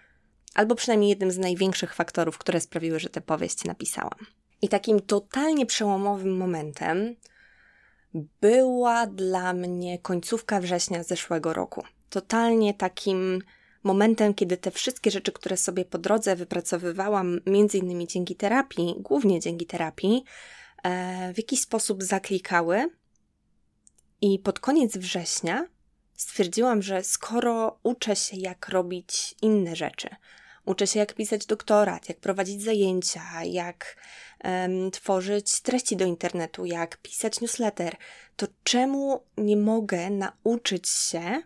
albo 0.55 0.75
przynajmniej 0.75 1.09
jednym 1.09 1.31
z 1.31 1.37
największych 1.37 1.93
faktorów, 1.93 2.37
które 2.37 2.61
sprawiły, 2.61 2.99
że 2.99 3.09
tę 3.09 3.21
powieść 3.21 3.63
napisałam. 3.63 4.19
I 4.61 4.69
takim 4.69 4.99
totalnie 4.99 5.65
przełomowym 5.65 6.37
momentem 6.37 7.15
była 8.13 9.07
dla 9.07 9.53
mnie 9.53 9.99
końcówka 9.99 10.61
września 10.61 11.03
zeszłego 11.03 11.53
roku. 11.53 11.83
Totalnie 12.09 12.73
takim 12.73 13.41
momentem, 13.83 14.33
kiedy 14.33 14.57
te 14.57 14.71
wszystkie 14.71 15.11
rzeczy, 15.11 15.31
które 15.31 15.57
sobie 15.57 15.85
po 15.85 15.97
drodze 15.97 16.35
wypracowywałam, 16.35 17.39
między 17.45 17.77
innymi 17.77 18.07
dzięki 18.07 18.35
terapii, 18.35 18.95
głównie 18.97 19.39
dzięki 19.39 19.65
terapii, 19.65 20.23
e, 20.83 21.33
w 21.33 21.37
jakiś 21.37 21.61
sposób 21.61 22.03
zaklikały. 22.03 22.89
I 24.21 24.39
pod 24.39 24.59
koniec 24.59 24.97
września 24.97 25.67
stwierdziłam, 26.15 26.81
że 26.81 27.03
skoro 27.03 27.79
uczę 27.83 28.15
się, 28.15 28.37
jak 28.37 28.69
robić 28.69 29.35
inne 29.41 29.75
rzeczy, 29.75 30.09
uczę 30.65 30.87
się, 30.87 30.99
jak 30.99 31.13
pisać 31.13 31.45
doktorat, 31.45 32.09
jak 32.09 32.19
prowadzić 32.19 32.63
zajęcia, 32.63 33.43
jak 33.43 33.95
tworzyć 34.91 35.61
treści 35.61 35.95
do 35.95 36.05
internetu, 36.05 36.65
jak 36.65 36.97
pisać 36.97 37.41
newsletter, 37.41 37.95
to 38.35 38.47
czemu 38.63 39.23
nie 39.37 39.57
mogę 39.57 40.09
nauczyć 40.09 40.89
się 40.89 41.41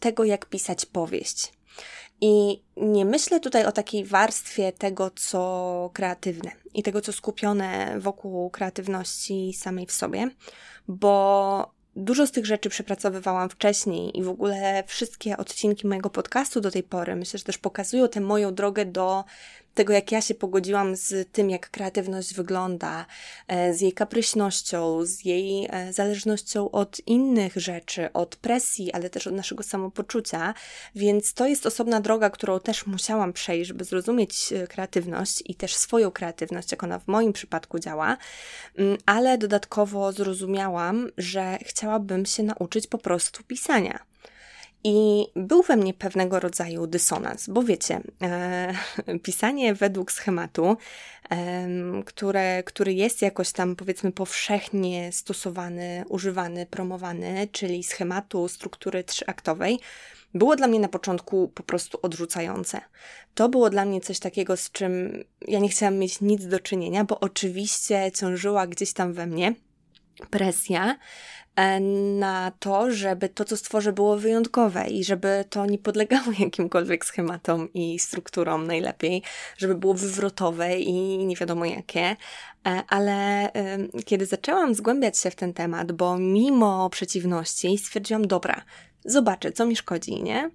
tego, 0.00 0.24
jak 0.24 0.46
pisać 0.46 0.86
powieść? 0.86 1.52
I 2.20 2.62
nie 2.76 3.04
myślę 3.04 3.40
tutaj 3.40 3.64
o 3.64 3.72
takiej 3.72 4.04
warstwie 4.04 4.72
tego, 4.72 5.10
co 5.10 5.90
kreatywne 5.94 6.50
i 6.74 6.82
tego, 6.82 7.00
co 7.00 7.12
skupione 7.12 8.00
wokół 8.00 8.50
kreatywności 8.50 9.52
samej 9.52 9.86
w 9.86 9.92
sobie, 9.92 10.30
bo 10.88 11.76
Dużo 11.98 12.26
z 12.26 12.30
tych 12.30 12.46
rzeczy 12.46 12.68
przepracowywałam 12.68 13.50
wcześniej 13.50 14.18
i 14.18 14.22
w 14.22 14.28
ogóle 14.28 14.84
wszystkie 14.86 15.36
odcinki 15.36 15.86
mojego 15.86 16.10
podcastu 16.10 16.60
do 16.60 16.70
tej 16.70 16.82
pory 16.82 17.16
myślę, 17.16 17.38
że 17.38 17.44
też 17.44 17.58
pokazują 17.58 18.08
tę 18.08 18.20
moją 18.20 18.54
drogę 18.54 18.84
do 18.84 19.24
tego, 19.76 19.92
jak 19.92 20.12
ja 20.12 20.20
się 20.20 20.34
pogodziłam 20.34 20.96
z 20.96 21.32
tym, 21.32 21.50
jak 21.50 21.70
kreatywność 21.70 22.34
wygląda, 22.34 23.06
e, 23.48 23.74
z 23.74 23.80
jej 23.80 23.92
kapryśnością, 23.92 25.04
z 25.04 25.24
jej 25.24 25.68
e, 25.70 25.92
zależnością 25.92 26.70
od 26.70 27.00
innych 27.06 27.56
rzeczy, 27.56 28.12
od 28.12 28.36
presji, 28.36 28.92
ale 28.92 29.10
też 29.10 29.26
od 29.26 29.34
naszego 29.34 29.62
samopoczucia. 29.62 30.54
Więc 30.94 31.34
to 31.34 31.46
jest 31.46 31.66
osobna 31.66 32.00
droga, 32.00 32.30
którą 32.30 32.60
też 32.60 32.86
musiałam 32.86 33.32
przejść, 33.32 33.68
żeby 33.68 33.84
zrozumieć 33.84 34.52
e, 34.52 34.66
kreatywność 34.66 35.42
i 35.46 35.54
też 35.54 35.74
swoją 35.74 36.10
kreatywność, 36.10 36.70
jak 36.70 36.84
ona 36.84 36.98
w 36.98 37.08
moim 37.08 37.32
przypadku 37.32 37.78
działa. 37.78 38.16
Mm, 38.78 38.98
ale 39.06 39.38
dodatkowo 39.38 40.12
zrozumiałam, 40.12 41.10
że 41.18 41.58
chciałabym 41.62 42.26
się 42.26 42.42
nauczyć 42.42 42.86
po 42.86 42.98
prostu 42.98 43.44
pisania. 43.44 44.15
I 44.88 45.26
był 45.36 45.62
we 45.62 45.76
mnie 45.76 45.94
pewnego 45.94 46.40
rodzaju 46.40 46.86
dysonans, 46.86 47.48
bo 47.48 47.62
wiecie, 47.62 48.00
e, 48.22 48.74
pisanie 49.22 49.74
według 49.74 50.12
schematu, 50.12 50.76
e, 51.30 51.68
które, 52.04 52.62
który 52.62 52.94
jest 52.94 53.22
jakoś 53.22 53.52
tam 53.52 53.76
powiedzmy 53.76 54.12
powszechnie 54.12 55.12
stosowany, 55.12 56.04
używany, 56.08 56.66
promowany, 56.66 57.48
czyli 57.52 57.82
schematu 57.82 58.48
struktury 58.48 59.04
trzyaktowej, 59.04 59.80
było 60.34 60.56
dla 60.56 60.66
mnie 60.66 60.80
na 60.80 60.88
początku 60.88 61.48
po 61.48 61.62
prostu 61.62 61.98
odrzucające. 62.02 62.80
To 63.34 63.48
było 63.48 63.70
dla 63.70 63.84
mnie 63.84 64.00
coś 64.00 64.18
takiego, 64.18 64.56
z 64.56 64.70
czym 64.70 65.24
ja 65.48 65.58
nie 65.58 65.68
chciałam 65.68 65.98
mieć 65.98 66.20
nic 66.20 66.46
do 66.46 66.60
czynienia, 66.60 67.04
bo 67.04 67.20
oczywiście 67.20 68.10
ciążyła 68.14 68.66
gdzieś 68.66 68.92
tam 68.92 69.12
we 69.12 69.26
mnie 69.26 69.54
presja, 70.30 70.96
E, 71.56 71.80
na 72.20 72.52
to, 72.58 72.90
żeby 72.90 73.28
to, 73.28 73.44
co 73.44 73.56
stworzę, 73.56 73.92
było 73.92 74.16
wyjątkowe 74.16 74.86
i 74.86 75.04
żeby 75.04 75.44
to 75.50 75.66
nie 75.66 75.78
podlegało 75.78 76.32
jakimkolwiek 76.38 77.04
schematom 77.04 77.72
i 77.74 77.98
strukturom 77.98 78.66
najlepiej, 78.66 79.22
żeby 79.58 79.74
było 79.74 79.94
wywrotowe 79.94 80.78
i 80.78 81.26
nie 81.26 81.36
wiadomo 81.36 81.64
jakie. 81.64 82.16
E, 82.66 82.82
ale 82.88 83.48
kiedy 84.04 84.26
zaczęłam 84.26 84.74
zgłębiać 84.74 85.18
się 85.18 85.30
w 85.30 85.34
ten 85.34 85.54
temat, 85.54 85.92
bo 85.92 86.18
mimo 86.18 86.90
przeciwności 86.90 87.78
stwierdziłam, 87.78 88.26
dobra, 88.26 88.62
zobaczę, 89.04 89.52
co 89.52 89.66
mi 89.66 89.76
szkodzi, 89.76 90.22
nie? 90.22 90.50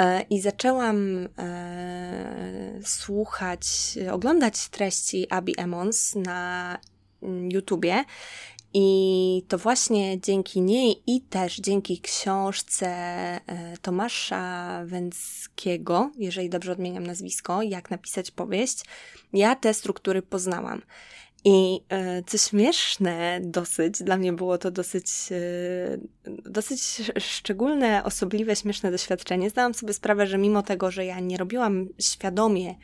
E, 0.00 0.20
I 0.30 0.40
zaczęłam 0.40 1.28
e, 1.38 2.80
słuchać, 2.84 3.64
oglądać 4.12 4.68
treści 4.68 5.26
Abby 5.30 5.52
Emmons 5.56 6.14
na 6.14 6.78
mm, 7.22 7.50
YouTubie 7.50 8.04
i 8.74 9.42
to 9.48 9.58
właśnie 9.58 10.20
dzięki 10.20 10.60
niej 10.60 11.02
i 11.06 11.20
też 11.20 11.56
dzięki 11.56 12.00
książce 12.00 12.86
e, 12.86 13.40
Tomasza 13.82 14.82
Węckiego, 14.86 16.10
jeżeli 16.18 16.50
dobrze 16.50 16.72
odmieniam 16.72 17.06
nazwisko, 17.06 17.62
jak 17.62 17.90
napisać 17.90 18.30
powieść, 18.30 18.84
ja 19.32 19.56
te 19.56 19.74
struktury 19.74 20.22
poznałam. 20.22 20.82
I 21.44 21.80
e, 21.88 22.22
co 22.22 22.38
śmieszne 22.38 23.40
dosyć, 23.42 24.02
dla 24.02 24.16
mnie 24.16 24.32
było 24.32 24.58
to 24.58 24.70
dosyć, 24.70 25.06
e, 25.30 25.98
dosyć 26.50 26.82
szczególne, 27.18 28.04
osobliwe, 28.04 28.56
śmieszne 28.56 28.90
doświadczenie. 28.90 29.50
Zdałam 29.50 29.74
sobie 29.74 29.92
sprawę, 29.92 30.26
że 30.26 30.38
mimo 30.38 30.62
tego, 30.62 30.90
że 30.90 31.04
ja 31.04 31.20
nie 31.20 31.36
robiłam 31.36 31.88
świadomie 32.00 32.74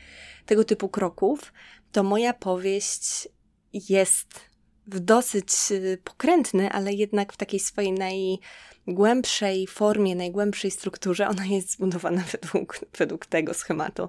tego 0.46 0.64
typu 0.64 0.88
kroków, 0.88 1.52
to 1.92 2.02
moja 2.02 2.34
powieść 2.34 3.28
jest 3.72 4.53
w 4.86 5.00
dosyć 5.00 5.48
y, 5.70 5.98
pokrętny, 6.04 6.70
ale 6.72 6.92
jednak 6.92 7.32
w 7.32 7.36
takiej 7.36 7.60
swojej 7.60 7.92
najgłębszej 7.92 9.66
formie, 9.66 10.16
najgłębszej 10.16 10.70
strukturze, 10.70 11.28
ona 11.28 11.46
jest 11.46 11.70
zbudowana 11.70 12.24
według, 12.32 12.80
według 12.98 13.26
tego 13.26 13.54
schematu. 13.54 14.08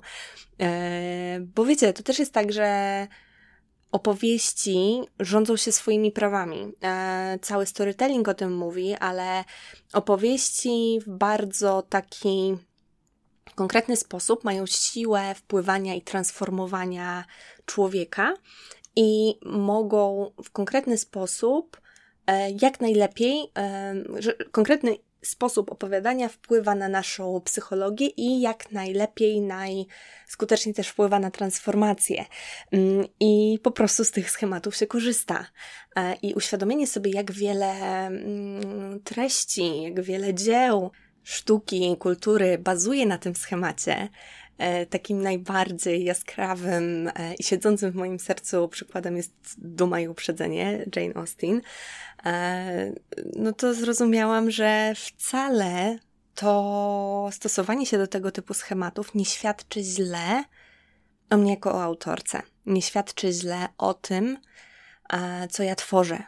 E, 0.60 1.40
bo 1.56 1.66
wiecie, 1.66 1.94
to 1.94 2.04
też 2.04 2.20
jest 2.20 2.34
tak, 2.34 2.52
że 2.54 3.08
opowieści 3.92 5.02
rządzą 5.20 5.58
się 5.58 5.72
swoimi 5.72 6.12
prawami. 6.12 6.72
E, 6.84 7.40
cały 7.42 7.66
storytelling 7.66 8.28
o 8.28 8.34
tym 8.34 8.56
mówi, 8.56 8.96
ale 8.96 9.44
opowieści 9.94 11.00
w 11.08 11.10
bardzo 11.10 11.82
taki 11.82 12.58
konkretny 13.56 13.98
sposób 13.98 14.44
mają 14.44 14.66
siłę 14.66 15.36
wpływania 15.36 15.96
i 15.96 16.02
transformowania 16.02 17.26
człowieka 17.66 18.34
i 18.96 19.40
mogą 19.46 20.32
w 20.44 20.52
konkretny 20.52 20.98
sposób, 20.98 21.82
e, 22.28 22.52
jak 22.62 22.82
najlepiej, 22.82 23.52
e, 23.58 23.94
że 24.20 24.34
konkretny 24.34 24.96
sposób 25.22 25.72
opowiadania 25.72 26.30
wpływa 26.30 26.76
na 26.76 26.90
naszą 26.90 27.42
psychologię 27.42 28.08
i 28.08 28.42
jak 28.42 28.72
najlepiej, 28.72 29.42
najskuteczniej 29.42 30.76
też 30.76 30.88
wpływa 30.88 31.20
na 31.20 31.32
transformację. 31.32 32.26
Mm, 32.72 33.06
I 33.20 33.60
po 33.64 33.72
prostu 33.72 34.04
z 34.04 34.12
tych 34.12 34.32
schematów 34.32 34.76
się 34.76 34.88
korzysta. 34.88 35.46
E, 35.96 36.16
I 36.22 36.34
uświadomienie 36.34 36.88
sobie, 36.88 37.12
jak 37.12 37.32
wiele 37.32 37.72
mm, 38.06 39.00
treści, 39.04 39.82
jak 39.82 40.02
wiele 40.02 40.34
dzieł 40.34 40.92
sztuki, 41.24 41.96
kultury 42.00 42.58
bazuje 42.58 43.06
na 43.06 43.18
tym 43.18 43.36
schemacie, 43.36 44.10
takim 44.90 45.22
najbardziej 45.22 46.04
jaskrawym 46.04 47.12
e, 47.16 47.34
i 47.34 47.44
siedzącym 47.44 47.92
w 47.92 47.96
moim 47.96 48.20
sercu 48.20 48.68
przykładem 48.68 49.18
jest 49.18 49.34
Duma 49.58 50.00
i 50.00 50.08
Uprzedzenie 50.08 50.86
Jane 50.96 51.16
Austen, 51.16 51.62
e, 52.26 52.94
no 53.36 53.54
to 53.54 53.74
zrozumiałam, 53.74 54.52
że 54.52 54.94
wcale 54.96 56.00
to 56.36 57.30
stosowanie 57.32 57.86
się 57.86 57.98
do 57.98 58.08
tego 58.08 58.32
typu 58.32 58.54
schematów 58.54 59.16
nie 59.16 59.26
świadczy 59.26 59.84
źle 59.84 60.44
o 61.30 61.38
mnie 61.38 61.52
jako 61.52 61.72
o 61.74 61.84
autorce. 61.84 62.42
Nie 62.66 62.82
świadczy 62.82 63.32
źle 63.32 63.68
o 63.78 63.94
tym, 63.94 64.38
co 65.50 65.64
ja 65.64 65.76
tworzę. 65.76 66.24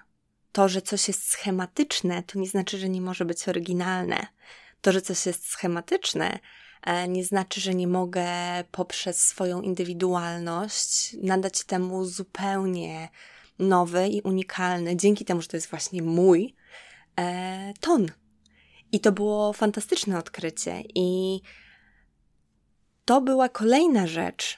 To, 0.52 0.70
że 0.70 0.82
coś 0.82 1.08
jest 1.08 1.30
schematyczne, 1.30 2.24
to 2.24 2.40
nie 2.40 2.48
znaczy, 2.48 2.78
że 2.78 2.90
nie 2.90 3.02
może 3.02 3.26
być 3.26 3.50
oryginalne. 3.50 4.28
To, 4.82 4.92
że 4.92 5.02
coś 5.02 5.26
jest 5.26 5.48
schematyczne, 5.48 6.34
e, 6.34 6.40
nie 7.08 7.26
znaczy, 7.26 7.62
że 7.62 7.76
nie 7.76 7.88
mogę 7.88 8.28
poprzez 8.72 9.20
swoją 9.20 9.62
indywidualność 9.62 11.16
nadać 11.24 11.64
temu 11.64 12.06
zupełnie 12.06 13.10
nowy 13.60 14.08
i 14.08 14.22
unikalny, 14.22 14.96
dzięki 14.96 15.26
temu, 15.26 15.42
że 15.42 15.48
to 15.48 15.58
jest 15.58 15.70
właśnie 15.70 16.02
mój 16.02 16.56
e, 17.20 17.74
ton. 17.80 18.08
I 18.92 19.00
to 19.00 19.12
było 19.12 19.54
fantastyczne 19.54 20.20
odkrycie. 20.20 20.84
I 20.96 21.42
to 23.06 23.22
była 23.22 23.50
kolejna 23.50 24.08
rzecz, 24.08 24.58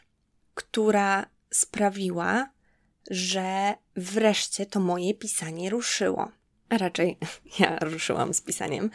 która 0.53 1.25
sprawiła, 1.51 2.49
że 3.11 3.73
wreszcie 3.95 4.65
to 4.65 4.79
moje 4.79 5.13
pisanie 5.13 5.69
ruszyło. 5.69 6.31
A 6.69 6.77
raczej 6.77 7.17
ja 7.59 7.77
ruszyłam 7.81 8.33
z 8.33 8.41
pisaniem. 8.41 8.89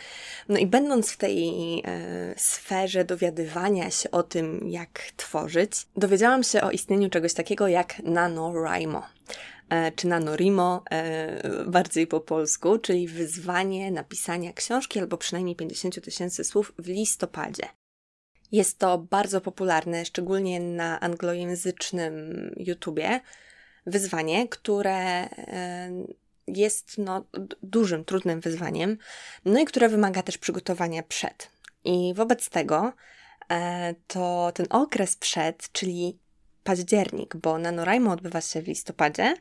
No 0.49 0.59
i 0.59 0.67
będąc 0.67 1.11
w 1.11 1.17
tej 1.17 1.79
e, 1.85 2.35
sferze 2.37 3.05
dowiadywania 3.05 3.91
się 3.91 4.11
o 4.11 4.23
tym, 4.23 4.69
jak 4.69 5.01
tworzyć, 5.17 5.71
dowiedziałam 5.97 6.43
się 6.43 6.63
o 6.63 6.71
istnieniu 6.71 7.11
czegoś 7.11 7.35
takiego 7.35 7.69
jak 7.69 7.99
NaNoWriMo. 7.99 9.03
E, 9.69 9.93
czy 9.93 10.09
NaNoWriMo 10.09 10.83
e, 10.91 11.65
bardziej 11.67 12.07
po 12.07 12.21
polsku, 12.21 12.79
czyli 12.79 13.09
wyzwanie 13.09 13.91
napisania 13.91 14.53
książki 14.53 14.99
albo 14.99 15.19
przynajmniej 15.19 15.57
50 15.57 16.05
tysięcy 16.05 16.45
słów 16.45 16.73
w 16.79 16.89
listopadzie. 16.89 17.69
Jest 18.53 18.79
to 18.79 18.99
bardzo 18.99 19.41
popularne, 19.41 20.05
szczególnie 20.05 20.61
na 20.61 21.01
anglojęzycznym 21.01 22.15
YouTubie, 22.57 23.21
wyzwanie, 23.87 24.49
które 24.49 25.29
e, 25.31 25.91
jest 26.47 26.99
no, 26.99 27.25
dużym, 27.63 28.05
trudnym 28.05 28.41
wyzwaniem, 28.41 28.99
no 29.45 29.61
i 29.61 29.65
które 29.65 29.89
wymaga 29.89 30.23
też 30.23 30.39
przygotowania 30.39 31.03
przed. 31.03 31.51
I 31.85 32.13
wobec 32.17 32.49
tego 32.49 32.93
e, 33.51 33.95
to 34.07 34.53
ten 34.55 34.67
okres 34.71 35.17
przed, 35.17 35.73
czyli 35.73 36.19
październik, 36.65 37.37
bo 37.37 37.59
NaNoWriMo 37.59 38.13
odbywa 38.13 38.41
się 38.41 38.63
w 38.63 38.69
listopadzie, 38.69 39.35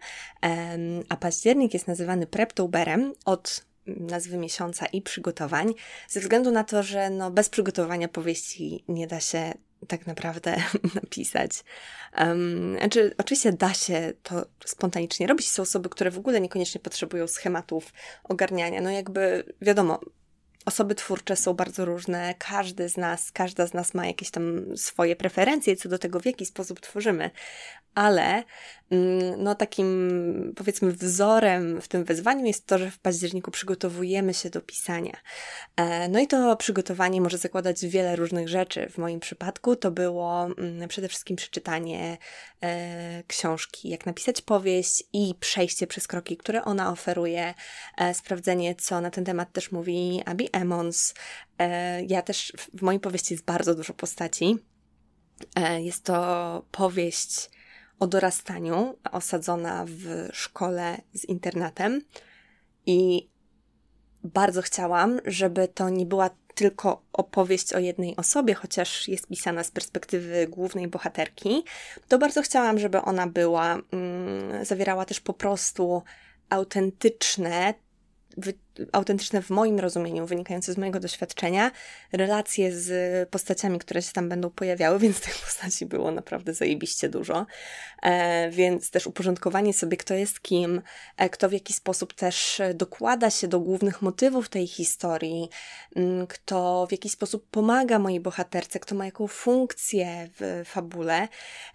a 1.09 1.17
październik 1.17 1.73
jest 1.73 1.87
nazywany 1.87 2.27
Preptoberem 2.27 3.13
od 3.25 3.65
nazwy 3.87 4.37
miesiąca 4.37 4.85
i 4.85 5.01
przygotowań, 5.01 5.73
ze 6.09 6.19
względu 6.19 6.51
na 6.51 6.63
to, 6.63 6.83
że 6.83 7.09
no, 7.09 7.31
bez 7.31 7.49
przygotowania 7.49 8.07
powieści 8.07 8.83
nie 8.87 9.07
da 9.07 9.19
się 9.19 9.53
tak 9.87 10.07
naprawdę 10.07 10.55
napisać. 11.01 11.51
Um, 12.17 12.77
znaczy, 12.77 13.15
oczywiście 13.17 13.53
da 13.53 13.73
się 13.73 14.13
to 14.23 14.45
spontanicznie 14.65 15.27
robić. 15.27 15.51
Są 15.51 15.63
osoby, 15.63 15.89
które 15.89 16.11
w 16.11 16.17
ogóle 16.17 16.41
niekoniecznie 16.41 16.81
potrzebują 16.81 17.27
schematów 17.27 17.93
ogarniania. 18.23 18.81
No 18.81 18.89
jakby 18.89 19.43
wiadomo, 19.61 19.99
Osoby 20.65 20.95
twórcze 20.95 21.35
są 21.35 21.53
bardzo 21.53 21.85
różne, 21.85 22.35
każdy 22.37 22.89
z 22.89 22.97
nas, 22.97 23.31
każda 23.31 23.67
z 23.67 23.73
nas 23.73 23.93
ma 23.93 24.05
jakieś 24.05 24.31
tam 24.31 24.77
swoje 24.77 25.15
preferencje 25.15 25.75
co 25.75 25.89
do 25.89 25.99
tego, 25.99 26.19
w 26.19 26.25
jaki 26.25 26.45
sposób 26.45 26.79
tworzymy, 26.79 27.31
ale 27.95 28.43
mm, 28.91 29.43
no 29.43 29.55
takim 29.55 30.53
powiedzmy 30.55 30.91
wzorem 30.91 31.81
w 31.81 31.87
tym 31.87 32.03
wyzwaniu 32.03 32.45
jest 32.45 32.65
to, 32.67 32.77
że 32.77 32.91
w 32.91 32.99
październiku 32.99 33.51
przygotowujemy 33.51 34.33
się 34.33 34.49
do 34.49 34.61
pisania. 34.61 35.17
E, 35.75 36.09
no 36.09 36.19
i 36.19 36.27
to 36.27 36.55
przygotowanie 36.55 37.21
może 37.21 37.37
zakładać 37.37 37.85
wiele 37.85 38.15
różnych 38.15 38.49
rzeczy. 38.49 38.89
W 38.89 38.97
moim 38.97 39.19
przypadku 39.19 39.75
to 39.75 39.91
było 39.91 40.45
mm, 40.45 40.87
przede 40.87 41.07
wszystkim 41.07 41.35
przeczytanie 41.35 42.17
e, 42.63 43.23
książki, 43.27 43.89
jak 43.89 44.05
napisać 44.05 44.41
powieść 44.41 45.03
i 45.13 45.35
przejście 45.39 45.87
przez 45.87 46.07
kroki, 46.07 46.37
które 46.37 46.63
ona 46.63 46.91
oferuje, 46.91 47.53
e, 47.97 48.13
sprawdzenie, 48.13 48.75
co 48.75 49.01
na 49.01 49.11
ten 49.11 49.25
temat 49.25 49.51
też 49.51 49.71
mówi 49.71 50.21
Abby 50.25 50.52
Emmons. 50.53 51.13
Ja 52.07 52.21
też 52.21 52.53
w 52.77 52.81
mojej 52.81 52.99
powieści 52.99 53.33
jest 53.33 53.45
bardzo 53.45 53.75
dużo 53.75 53.93
postaci. 53.93 54.57
Jest 55.77 56.03
to 56.03 56.65
powieść 56.71 57.49
o 57.99 58.07
dorastaniu, 58.07 58.97
osadzona 59.11 59.85
w 59.87 60.29
szkole 60.33 61.01
z 61.13 61.25
internatem. 61.25 62.01
I 62.85 63.29
bardzo 64.23 64.61
chciałam, 64.61 65.19
żeby 65.25 65.67
to 65.67 65.89
nie 65.89 66.05
była 66.05 66.29
tylko 66.55 67.03
opowieść 67.13 67.73
o 67.73 67.79
jednej 67.79 68.15
osobie, 68.15 68.53
chociaż 68.53 69.07
jest 69.07 69.27
pisana 69.27 69.63
z 69.63 69.71
perspektywy 69.71 70.47
głównej 70.47 70.87
bohaterki, 70.87 71.63
to 72.07 72.17
bardzo 72.17 72.41
chciałam, 72.41 72.79
żeby 72.79 73.01
ona 73.01 73.27
była, 73.27 73.77
mm, 73.91 74.65
zawierała 74.65 75.05
też 75.05 75.19
po 75.19 75.33
prostu 75.33 76.03
autentyczne, 76.49 77.73
autentyczne 78.91 79.41
w 79.41 79.49
moim 79.49 79.79
rozumieniu, 79.79 80.25
wynikające 80.25 80.73
z 80.73 80.77
mojego 80.77 80.99
doświadczenia, 80.99 81.71
relacje 82.11 82.71
z 82.71 83.29
postaciami, 83.29 83.79
które 83.79 84.01
się 84.01 84.11
tam 84.11 84.29
będą 84.29 84.49
pojawiały, 84.49 84.99
więc 85.03 85.19
tych 85.19 85.37
postaci 85.37 85.85
było 85.85 86.11
naprawdę 86.11 86.53
zajebiście 86.53 87.09
dużo. 87.09 87.45
E, 88.01 88.49
więc 88.49 88.89
też 88.89 89.07
uporządkowanie 89.07 89.73
sobie, 89.73 89.97
kto 89.97 90.13
jest 90.13 90.41
kim, 90.41 90.81
e, 91.17 91.29
kto 91.29 91.49
w 91.49 91.53
jaki 91.53 91.73
sposób 91.73 92.13
też 92.13 92.61
dokłada 92.73 93.29
się 93.29 93.47
do 93.47 93.59
głównych 93.59 94.01
motywów 94.01 94.49
tej 94.49 94.67
historii, 94.67 95.49
m, 95.95 96.27
kto 96.27 96.87
w 96.89 96.91
jaki 96.91 97.09
sposób 97.09 97.47
pomaga 97.51 97.99
mojej 97.99 98.19
bohaterce, 98.19 98.79
kto 98.79 98.95
ma 98.95 99.05
jaką 99.05 99.27
funkcję 99.27 100.29
w 100.39 100.63
fabule, 100.65 101.27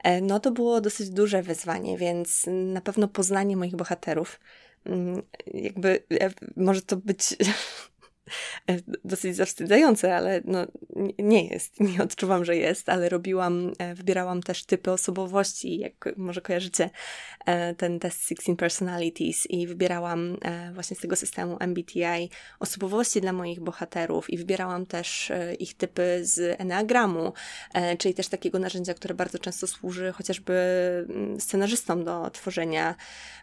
e, 0.03 0.21
no 0.21 0.41
to 0.41 0.51
było 0.51 0.81
dosyć 0.81 1.11
duże 1.11 1.43
wyzwanie, 1.43 1.99
więc 1.99 2.45
na 2.47 2.81
pewno 2.81 3.09
poznanie 3.09 3.57
moich 3.57 3.77
bohaterów 3.77 4.41
jakby 5.55 6.03
e, 6.21 6.31
może 6.57 6.83
to 6.83 6.97
być 6.97 7.37
E, 8.71 8.79
dosyć 9.05 9.37
zawstydzające, 9.37 10.17
ale 10.17 10.41
no, 10.45 10.67
nie 11.19 11.47
jest. 11.47 11.81
Nie 11.89 12.03
odczuwam, 12.03 12.45
że 12.45 12.57
jest, 12.57 12.89
ale 12.89 13.09
robiłam, 13.09 13.73
e, 13.79 13.95
wybierałam 13.95 14.43
też 14.43 14.65
typy 14.65 14.93
osobowości, 14.93 15.79
jak 15.79 16.09
może 16.17 16.41
kojarzycie 16.41 16.91
e, 17.47 17.75
ten 17.75 17.99
test 17.99 18.29
16 18.29 18.57
Personalities 18.57 19.51
i 19.51 19.67
wybierałam 19.67 20.37
właśnie 20.75 20.97
z 20.97 21.01
tego 21.01 21.17
systemu 21.17 21.57
MBTI 21.61 22.31
osobowości 22.61 23.21
dla 23.21 23.33
moich 23.33 23.61
bohaterów 23.61 24.31
i 24.31 24.39
wybierałam 24.39 24.87
też 24.87 25.33
ich 25.59 25.75
typy 25.75 26.21
z 26.23 26.61
Enneagramu, 26.61 27.33
czyli 27.99 28.15
też 28.15 28.29
takiego 28.29 28.59
narzędzia, 28.59 28.95
które 28.95 29.15
bardzo 29.15 29.39
często 29.39 29.67
służy 29.67 30.13
chociażby 30.13 30.55
mm, 31.09 31.41
scenarzystom 31.41 32.05
do 32.05 32.31
tworzenia 32.31 32.95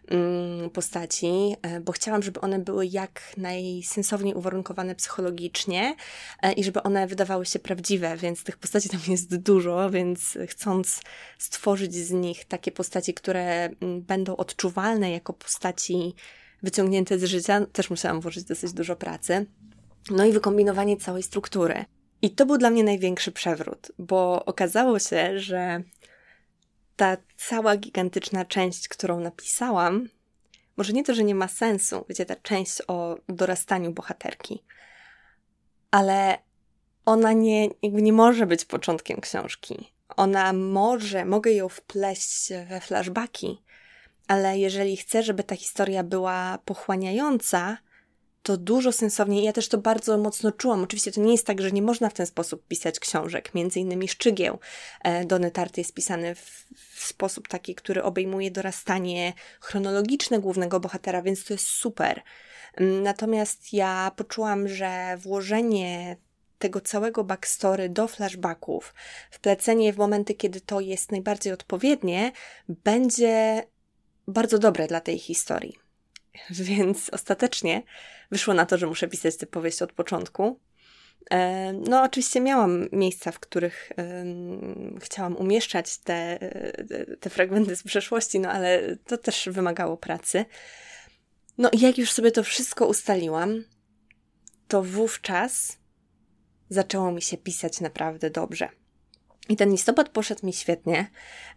mm, 0.07 0.69
postaci, 0.69 1.55
bo 1.81 1.91
chciałam, 1.91 2.23
żeby 2.23 2.41
one 2.41 2.59
były 2.59 2.85
jak 2.85 3.21
najsensowniej 3.37 4.33
uwarunkowane 4.33 4.95
psychologicznie 4.95 5.95
e, 6.41 6.53
i 6.53 6.63
żeby 6.63 6.83
one 6.83 7.07
wydawały 7.07 7.44
się 7.45 7.59
prawdziwe, 7.59 8.17
więc 8.17 8.43
tych 8.43 8.57
postaci 8.57 8.89
tam 8.89 8.99
jest 9.07 9.35
dużo, 9.37 9.89
więc 9.89 10.37
chcąc 10.47 11.01
stworzyć 11.37 11.93
z 11.95 12.11
nich 12.11 12.45
takie 12.45 12.71
postaci, 12.71 13.13
które 13.13 13.63
mm, 13.65 14.01
będą 14.01 14.35
odczuwalne 14.35 15.11
jako 15.11 15.33
postaci 15.33 16.13
wyciągnięte 16.63 17.19
z 17.19 17.23
życia, 17.23 17.65
też 17.65 17.89
musiałam 17.89 18.21
włożyć 18.21 18.43
dosyć 18.43 18.73
dużo 18.73 18.95
pracy. 18.95 19.45
No 20.11 20.25
i 20.25 20.31
wykombinowanie 20.31 20.97
całej 20.97 21.23
struktury. 21.23 21.85
I 22.21 22.29
to 22.29 22.45
był 22.45 22.57
dla 22.57 22.69
mnie 22.69 22.83
największy 22.83 23.31
przewrót, 23.31 23.91
bo 23.97 24.45
okazało 24.45 24.99
się, 24.99 25.39
że 25.39 25.83
ta 26.95 27.17
cała 27.37 27.77
gigantyczna 27.77 28.45
część, 28.45 28.87
którą 28.87 29.19
napisałam, 29.19 30.09
może 30.77 30.93
nie 30.93 31.03
to, 31.03 31.13
że 31.13 31.23
nie 31.23 31.35
ma 31.35 31.47
sensu, 31.47 32.05
wiecie, 32.09 32.25
ta 32.25 32.35
część 32.35 32.81
o 32.87 33.17
dorastaniu 33.29 33.91
bohaterki, 33.91 34.63
ale 35.91 36.37
ona 37.05 37.33
nie, 37.33 37.69
jakby 37.81 38.01
nie 38.01 38.13
może 38.13 38.45
być 38.45 38.65
początkiem 38.65 39.21
książki. 39.21 39.91
Ona 40.17 40.53
może, 40.53 41.25
mogę 41.25 41.51
ją 41.51 41.69
wpleść 41.69 42.49
we 42.69 42.81
flashbacki, 42.81 43.61
ale 44.27 44.57
jeżeli 44.57 44.97
chcę, 44.97 45.23
żeby 45.23 45.43
ta 45.43 45.55
historia 45.55 46.03
była 46.03 46.59
pochłaniająca, 46.65 47.77
to 48.45 48.57
dużo 48.57 48.91
sensowniej. 48.91 49.43
Ja 49.43 49.53
też 49.53 49.69
to 49.69 49.77
bardzo 49.77 50.17
mocno 50.17 50.51
czułam. 50.51 50.83
Oczywiście 50.83 51.11
to 51.11 51.21
nie 51.21 51.31
jest 51.31 51.47
tak, 51.47 51.61
że 51.61 51.71
nie 51.71 51.81
można 51.81 52.09
w 52.09 52.13
ten 52.13 52.25
sposób 52.25 52.67
pisać 52.67 52.99
książek. 52.99 53.53
Między 53.55 53.79
innymi 53.79 54.07
Szczygieł 54.07 54.59
e, 55.03 55.25
Dony 55.25 55.51
Tarty 55.51 55.81
jest 55.81 55.93
pisany 55.93 56.35
w, 56.35 56.65
sposób 56.95 57.47
taki, 57.47 57.75
który 57.75 58.03
obejmuje 58.03 58.51
dorastanie 58.51 59.33
chronologiczne 59.59 60.39
głównego 60.39 60.79
bohatera, 60.79 61.21
więc 61.21 61.45
to 61.45 61.53
jest 61.53 61.67
super. 61.67 62.21
Natomiast 62.79 63.73
ja 63.73 64.11
poczułam, 64.15 64.67
że 64.67 65.17
włożenie 65.17 66.17
tego 66.59 66.81
całego 66.81 67.23
backstory 67.23 67.89
do 67.89 68.07
flashbacków, 68.07 68.93
wplecenie 69.31 69.93
w 69.93 69.97
momenty, 69.97 70.33
kiedy 70.33 70.61
to 70.61 70.79
jest 70.79 71.11
najbardziej 71.11 71.53
odpowiednie, 71.53 72.31
będzie 72.69 73.63
bardzo 74.27 74.59
dobre 74.59 74.87
dla 74.87 75.01
tej 75.01 75.19
historii. 75.19 75.79
Więc 76.49 77.09
ostatecznie 77.09 77.83
wyszło 78.31 78.53
na 78.53 78.65
to, 78.65 78.77
że 78.77 78.87
muszę 78.87 79.07
pisać 79.07 79.37
tę 79.37 79.45
powieść 79.45 79.81
od 79.81 79.93
początku. 79.93 80.59
E, 81.31 81.73
no, 81.73 82.03
oczywiście 82.03 82.41
miałam 82.41 82.87
miejsca, 82.91 83.31
w 83.31 83.39
których 83.39 83.91
chciałam 85.01 85.37
umieszczać 85.37 85.97
te, 85.97 86.39
te 87.19 87.29
fragmenty 87.29 87.75
z 87.75 87.83
przeszłości, 87.83 88.39
no 88.39 88.49
ale 88.49 88.97
to 89.07 89.17
też 89.17 89.49
wymagało 89.51 89.97
pracy. 89.97 90.45
No 91.57 91.69
i 91.71 91.79
jak 91.79 91.97
już 91.97 92.11
sobie 92.11 92.31
to 92.31 92.43
wszystko 92.43 92.87
ustaliłam, 92.87 93.63
to 94.67 94.83
wówczas 94.83 95.77
zaczęło 96.69 97.11
mi 97.11 97.21
się 97.21 97.37
pisać 97.37 97.81
naprawdę 97.81 98.29
dobrze. 98.29 98.69
I 99.49 99.55
ten 99.55 99.71
listopad 99.71 100.09
poszedł 100.09 100.45
mi 100.45 100.53
świetnie. 100.53 101.09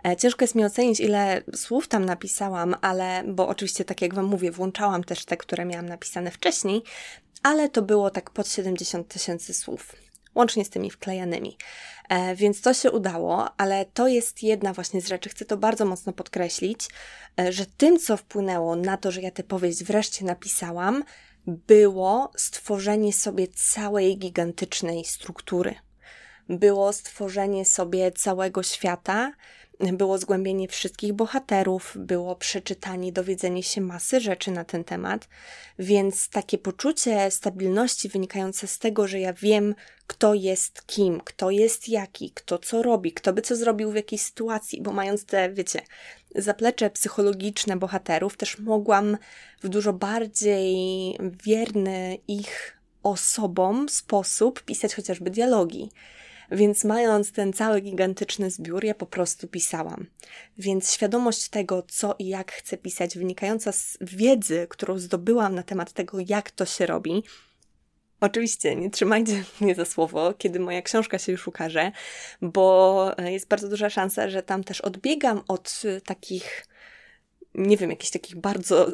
E, 0.06 0.16
ciężko 0.16 0.44
jest 0.44 0.54
mi 0.54 0.64
ocenić, 0.64 1.00
ile 1.00 1.42
słów 1.54 1.88
tam 1.88 2.04
napisałam, 2.04 2.76
ale, 2.80 3.24
bo 3.26 3.48
oczywiście, 3.48 3.84
tak 3.84 4.02
jak 4.02 4.14
Wam 4.14 4.24
mówię, 4.24 4.50
włączałam 4.50 5.04
też 5.04 5.24
te, 5.24 5.36
które 5.36 5.64
miałam 5.64 5.88
napisane 5.88 6.30
wcześniej, 6.30 6.82
ale 7.42 7.68
to 7.68 7.82
było 7.82 8.10
tak 8.10 8.30
pod 8.30 8.48
70 8.48 9.08
tysięcy 9.08 9.54
słów, 9.54 9.96
łącznie 10.34 10.64
z 10.64 10.70
tymi 10.70 10.90
wklejanymi. 10.90 11.56
E, 12.08 12.34
więc 12.34 12.60
to 12.60 12.74
się 12.74 12.90
udało, 12.90 13.60
ale 13.60 13.84
to 13.84 14.08
jest 14.08 14.42
jedna 14.42 14.72
właśnie 14.72 15.00
z 15.00 15.08
rzeczy, 15.08 15.28
chcę 15.28 15.44
to 15.44 15.56
bardzo 15.56 15.84
mocno 15.84 16.12
podkreślić, 16.12 16.88
e, 17.40 17.52
że 17.52 17.66
tym, 17.66 17.98
co 17.98 18.16
wpłynęło 18.16 18.76
na 18.76 18.96
to, 18.96 19.10
że 19.10 19.20
ja 19.22 19.30
tę 19.30 19.42
powieść 19.42 19.84
wreszcie 19.84 20.24
napisałam, 20.24 21.04
było 21.48 22.32
stworzenie 22.36 23.12
sobie 23.12 23.48
całej 23.48 24.18
gigantycznej 24.18 25.04
struktury. 25.04 25.74
Było 26.48 26.92
stworzenie 26.92 27.64
sobie 27.64 28.12
całego 28.12 28.62
świata, 28.62 29.32
było 29.80 30.18
zgłębienie 30.18 30.68
wszystkich 30.68 31.12
bohaterów, 31.12 31.96
było 31.98 32.36
przeczytanie, 32.36 33.12
dowiedzenie 33.12 33.62
się 33.62 33.80
masy 33.80 34.20
rzeczy 34.20 34.50
na 34.50 34.64
ten 34.64 34.84
temat, 34.84 35.28
więc 35.78 36.28
takie 36.28 36.58
poczucie 36.58 37.30
stabilności 37.30 38.08
wynikające 38.08 38.66
z 38.66 38.78
tego, 38.78 39.08
że 39.08 39.20
ja 39.20 39.32
wiem, 39.32 39.74
kto 40.06 40.34
jest 40.34 40.86
kim, 40.86 41.20
kto 41.20 41.50
jest 41.50 41.88
jaki, 41.88 42.30
kto 42.30 42.58
co 42.58 42.82
robi, 42.82 43.12
kto 43.12 43.32
by 43.32 43.42
co 43.42 43.56
zrobił 43.56 43.90
w 43.90 43.94
jakiej 43.94 44.18
sytuacji, 44.18 44.82
bo 44.82 44.92
mając 44.92 45.24
te, 45.24 45.52
wiecie, 45.52 45.80
zaplecze 46.34 46.90
psychologiczne 46.90 47.76
bohaterów, 47.76 48.36
też 48.36 48.58
mogłam 48.58 49.16
w 49.62 49.68
dużo 49.68 49.92
bardziej 49.92 50.74
wierny 51.44 52.18
ich 52.28 52.78
osobom 53.02 53.88
sposób 53.88 54.62
pisać 54.62 54.94
chociażby 54.94 55.30
dialogi. 55.30 55.90
Więc 56.50 56.84
mając 56.84 57.32
ten 57.32 57.52
cały 57.52 57.80
gigantyczny 57.80 58.50
zbiór, 58.50 58.84
ja 58.84 58.94
po 58.94 59.06
prostu 59.06 59.48
pisałam. 59.48 60.06
Więc 60.58 60.92
świadomość 60.92 61.48
tego, 61.48 61.82
co 61.88 62.14
i 62.18 62.28
jak 62.28 62.52
chcę 62.52 62.76
pisać, 62.76 63.18
wynikająca 63.18 63.72
z 63.72 63.98
wiedzy, 64.00 64.66
którą 64.70 64.98
zdobyłam 64.98 65.54
na 65.54 65.62
temat 65.62 65.92
tego, 65.92 66.18
jak 66.26 66.50
to 66.50 66.66
się 66.66 66.86
robi, 66.86 67.22
Oczywiście, 68.20 68.76
nie 68.76 68.90
trzymajcie 68.90 69.44
mnie 69.60 69.74
za 69.74 69.84
słowo, 69.84 70.34
kiedy 70.38 70.60
moja 70.60 70.82
książka 70.82 71.18
się 71.18 71.32
już 71.32 71.48
ukaże, 71.48 71.92
bo 72.42 73.12
jest 73.18 73.48
bardzo 73.48 73.68
duża 73.68 73.90
szansa, 73.90 74.28
że 74.28 74.42
tam 74.42 74.64
też 74.64 74.80
odbiegam 74.80 75.42
od 75.48 75.82
takich, 76.04 76.66
nie 77.54 77.76
wiem, 77.76 77.90
jakichś 77.90 78.10
takich 78.10 78.36
bardzo 78.36 78.86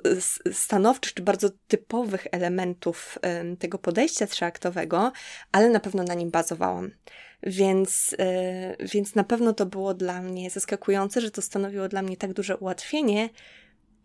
stanowczych 0.53 1.15
czy 1.15 1.23
bardzo 1.23 1.49
typowych 1.69 2.27
elementów 2.33 3.19
tego 3.59 3.79
podejścia 3.79 4.27
trzyaktowego, 4.27 5.13
ale 5.53 5.71
na 5.71 5.81
pewno 5.81 6.03
na 6.03 6.15
nim 6.15 6.31
bazowałam. 6.31 6.91
Więc, 7.43 8.17
yy, 8.79 8.87
więc 8.87 9.15
na 9.15 9.25
pewno 9.25 9.53
to 9.53 9.67
było 9.67 9.95
dla 9.95 10.23
mnie 10.23 10.51
zaskakujące, 10.51 11.21
że 11.21 11.31
to 11.31 11.43
stanowiło 11.43 11.89
dla 11.89 12.03
mnie 12.03 12.17
tak 12.17 12.33
duże 12.33 12.57
ułatwienie 12.57 13.31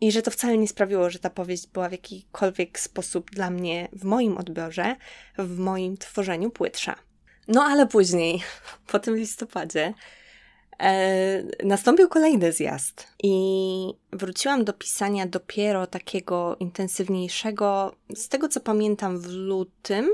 i 0.01 0.11
że 0.11 0.21
to 0.21 0.31
wcale 0.31 0.57
nie 0.57 0.67
sprawiło, 0.67 1.09
że 1.09 1.19
ta 1.19 1.29
powieść 1.29 1.67
była 1.67 1.89
w 1.89 1.91
jakikolwiek 1.91 2.79
sposób 2.79 3.31
dla 3.31 3.49
mnie 3.49 3.87
w 3.93 4.03
moim 4.03 4.37
odbiorze, 4.37 4.95
w 5.37 5.57
moim 5.57 5.97
tworzeniu 5.97 6.49
płytsza. 6.49 6.95
No 7.47 7.63
ale 7.63 7.87
później, 7.87 8.43
po 8.91 8.99
tym 8.99 9.15
listopadzie, 9.15 9.85
e, 9.85 9.93
nastąpił 11.63 12.09
kolejny 12.09 12.51
zjazd 12.51 13.07
i 13.23 13.33
wróciłam 14.13 14.65
do 14.65 14.73
pisania 14.73 15.27
dopiero 15.27 15.87
takiego 15.87 16.55
intensywniejszego, 16.59 17.95
z 18.15 18.27
tego 18.27 18.47
co 18.47 18.59
pamiętam, 18.59 19.19
w 19.19 19.27
lutym. 19.27 20.09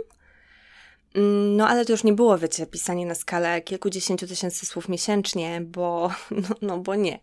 No, 1.55 1.67
ale 1.67 1.85
to 1.85 1.91
już 1.91 2.03
nie 2.03 2.13
było, 2.13 2.37
wiecie, 2.37 2.65
pisanie 2.65 3.05
na 3.05 3.15
skalę 3.15 3.61
kilkudziesięciu 3.61 4.27
tysięcy 4.27 4.65
słów 4.65 4.89
miesięcznie, 4.89 5.61
bo, 5.61 6.11
no, 6.31 6.55
no 6.61 6.77
bo 6.77 6.95
nie, 6.95 7.13
e, 7.13 7.19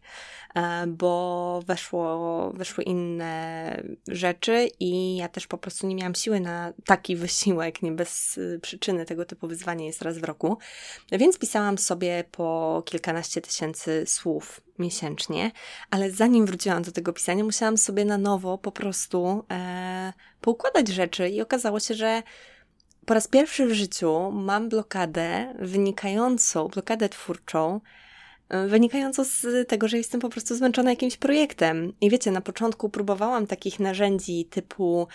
bo 0.89 1.63
weszło, 1.67 2.51
weszły 2.55 2.85
inne 2.85 3.83
rzeczy 4.09 4.69
i 4.81 5.17
ja 5.17 5.29
też 5.29 5.47
po 5.47 5.59
prostu 5.59 5.87
nie 5.87 5.95
miałam 5.95 6.15
siły 6.15 6.41
na 6.41 6.73
taki 6.87 7.17
wysiłek, 7.27 7.83
nie 7.83 7.93
bez 7.93 8.39
y, 8.39 8.59
przyczyny 8.63 9.05
tego 9.05 9.25
typu 9.25 9.49
wyzwanie 9.49 9.87
jest 9.87 10.03
raz 10.03 10.19
w 10.19 10.25
roku, 10.25 10.59
więc 11.13 11.39
pisałam 11.39 11.79
sobie 11.79 12.25
po 12.31 12.83
kilkanaście 12.87 13.41
tysięcy 13.41 14.05
słów 14.07 14.61
miesięcznie, 14.79 15.51
ale 15.91 16.11
zanim 16.11 16.47
wróciłam 16.47 16.83
do 16.83 16.93
tego 16.93 17.13
pisania, 17.13 17.45
musiałam 17.45 17.79
sobie 17.79 18.05
na 18.05 18.19
nowo 18.19 18.59
po 18.59 18.73
prostu 18.73 19.45
e, 19.51 20.13
poukładać 20.41 20.89
rzeczy 20.89 21.29
i 21.29 21.41
okazało 21.41 21.81
się, 21.81 21.95
że 21.95 22.23
po 23.07 23.15
raz 23.15 23.29
pierwszy 23.29 23.67
w 23.67 23.73
życiu 23.73 24.31
mam 24.33 24.69
blokadę 24.69 25.55
wynikającą, 25.59 26.69
blokadę 26.69 27.09
twórczą, 27.09 27.81
wynikającą 28.69 29.25
z 29.25 29.69
tego, 29.69 29.89
że 29.89 29.97
jestem 29.97 30.21
po 30.21 30.29
prostu 30.29 30.55
zmęczona 30.55 30.91
jakimś 30.91 31.17
projektem. 31.17 31.93
I 32.01 32.11
wiecie, 32.11 32.31
na 32.31 32.41
początku 32.41 32.89
próbowałam 32.89 33.47
takich 33.47 33.81
narzędzi 33.81 34.45
typu 34.45 35.09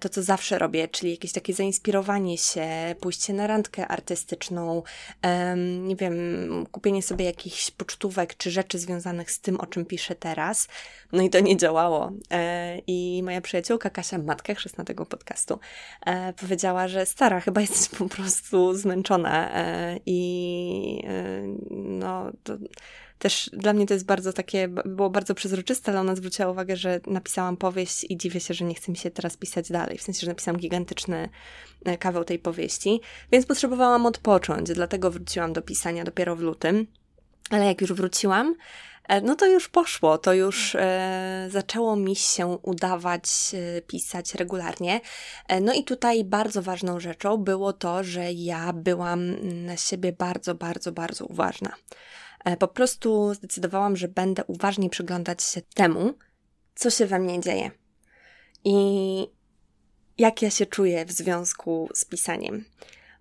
to, 0.00 0.08
co 0.08 0.22
zawsze 0.22 0.58
robię, 0.58 0.88
czyli 0.88 1.10
jakieś 1.10 1.32
takie 1.32 1.54
zainspirowanie 1.54 2.38
się, 2.38 2.94
pójście 3.00 3.32
na 3.32 3.46
randkę 3.46 3.88
artystyczną, 3.88 4.82
nie 5.78 5.96
wiem, 5.96 6.16
kupienie 6.70 7.02
sobie 7.02 7.24
jakichś 7.24 7.70
pocztówek 7.70 8.36
czy 8.36 8.50
rzeczy 8.50 8.78
związanych 8.78 9.30
z 9.30 9.40
tym, 9.40 9.60
o 9.60 9.66
czym 9.66 9.84
piszę 9.86 10.14
teraz. 10.14 10.68
No 11.12 11.22
i 11.22 11.30
to 11.30 11.40
nie 11.40 11.56
działało. 11.56 12.12
E, 12.30 12.78
I 12.86 13.22
moja 13.24 13.40
przyjaciółka 13.40 13.90
Kasia, 13.90 14.18
matka 14.18 14.54
chrzestna 14.54 14.84
podcastu, 14.84 15.58
e, 16.06 16.32
powiedziała, 16.32 16.88
że 16.88 17.06
stara, 17.06 17.40
chyba 17.40 17.60
jesteś 17.60 17.98
po 17.98 18.08
prostu 18.08 18.74
zmęczona 18.74 19.50
i 20.06 21.02
no 21.70 22.32
to 22.44 22.56
też 23.18 23.50
dla 23.52 23.72
mnie 23.72 23.86
to 23.86 23.94
jest 23.94 24.06
bardzo 24.06 24.32
takie, 24.32 24.68
było 24.68 25.10
bardzo 25.10 25.34
przezroczyste, 25.34 25.92
ale 25.92 26.00
ona 26.00 26.16
zwróciła 26.16 26.50
uwagę, 26.50 26.76
że 26.76 27.00
napisałam 27.06 27.56
powieść 27.56 28.06
i 28.08 28.16
dziwię 28.16 28.40
się, 28.40 28.54
że 28.54 28.64
nie 28.64 28.74
chce 28.74 28.92
mi 28.92 28.98
się 28.98 29.10
teraz 29.10 29.36
pisać 29.36 29.72
dalej. 29.72 29.98
W 29.98 30.02
sensie, 30.02 30.20
że 30.20 30.26
napisałam 30.26 30.60
gigantyczny 30.60 31.28
e, 31.84 31.98
kawał 31.98 32.24
tej 32.24 32.38
powieści, 32.38 33.00
więc 33.32 33.46
potrzebowałam 33.46 34.06
odpocząć, 34.06 34.72
dlatego 34.72 35.10
wróciłam 35.10 35.52
do 35.52 35.62
pisania 35.62 36.04
dopiero 36.04 36.36
w 36.36 36.40
lutym. 36.40 36.86
Ale 37.50 37.66
jak 37.66 37.80
już 37.80 37.92
wróciłam, 37.92 38.54
e, 39.08 39.20
no 39.20 39.34
to 39.34 39.46
już 39.46 39.68
poszło, 39.68 40.18
to 40.18 40.34
już 40.34 40.74
e, 40.74 41.48
zaczęło 41.50 41.96
mi 41.96 42.16
się 42.16 42.46
udawać 42.46 43.24
e, 43.54 43.82
pisać 43.82 44.34
regularnie. 44.34 45.00
E, 45.48 45.60
no 45.60 45.74
i 45.74 45.84
tutaj 45.84 46.24
bardzo 46.24 46.62
ważną 46.62 47.00
rzeczą 47.00 47.36
było 47.36 47.72
to, 47.72 48.04
że 48.04 48.32
ja 48.32 48.72
byłam 48.72 49.34
na 49.64 49.76
siebie 49.76 50.12
bardzo, 50.12 50.54
bardzo, 50.54 50.92
bardzo 50.92 51.26
uważna. 51.26 51.72
E, 52.46 52.56
po 52.56 52.68
prostu 52.68 53.34
zdecydowałam, 53.34 53.96
że 53.96 54.08
będę 54.08 54.44
uważnie 54.44 54.90
przyglądać 54.90 55.42
się 55.42 55.62
temu, 55.74 56.14
co 56.74 56.90
się 56.90 57.06
we 57.06 57.18
mnie 57.18 57.40
dzieje 57.40 57.70
i 58.64 58.76
jak 60.18 60.42
ja 60.42 60.50
się 60.50 60.66
czuję 60.66 61.04
w 61.04 61.12
związku 61.12 61.88
z 61.94 62.04
pisaniem 62.04 62.64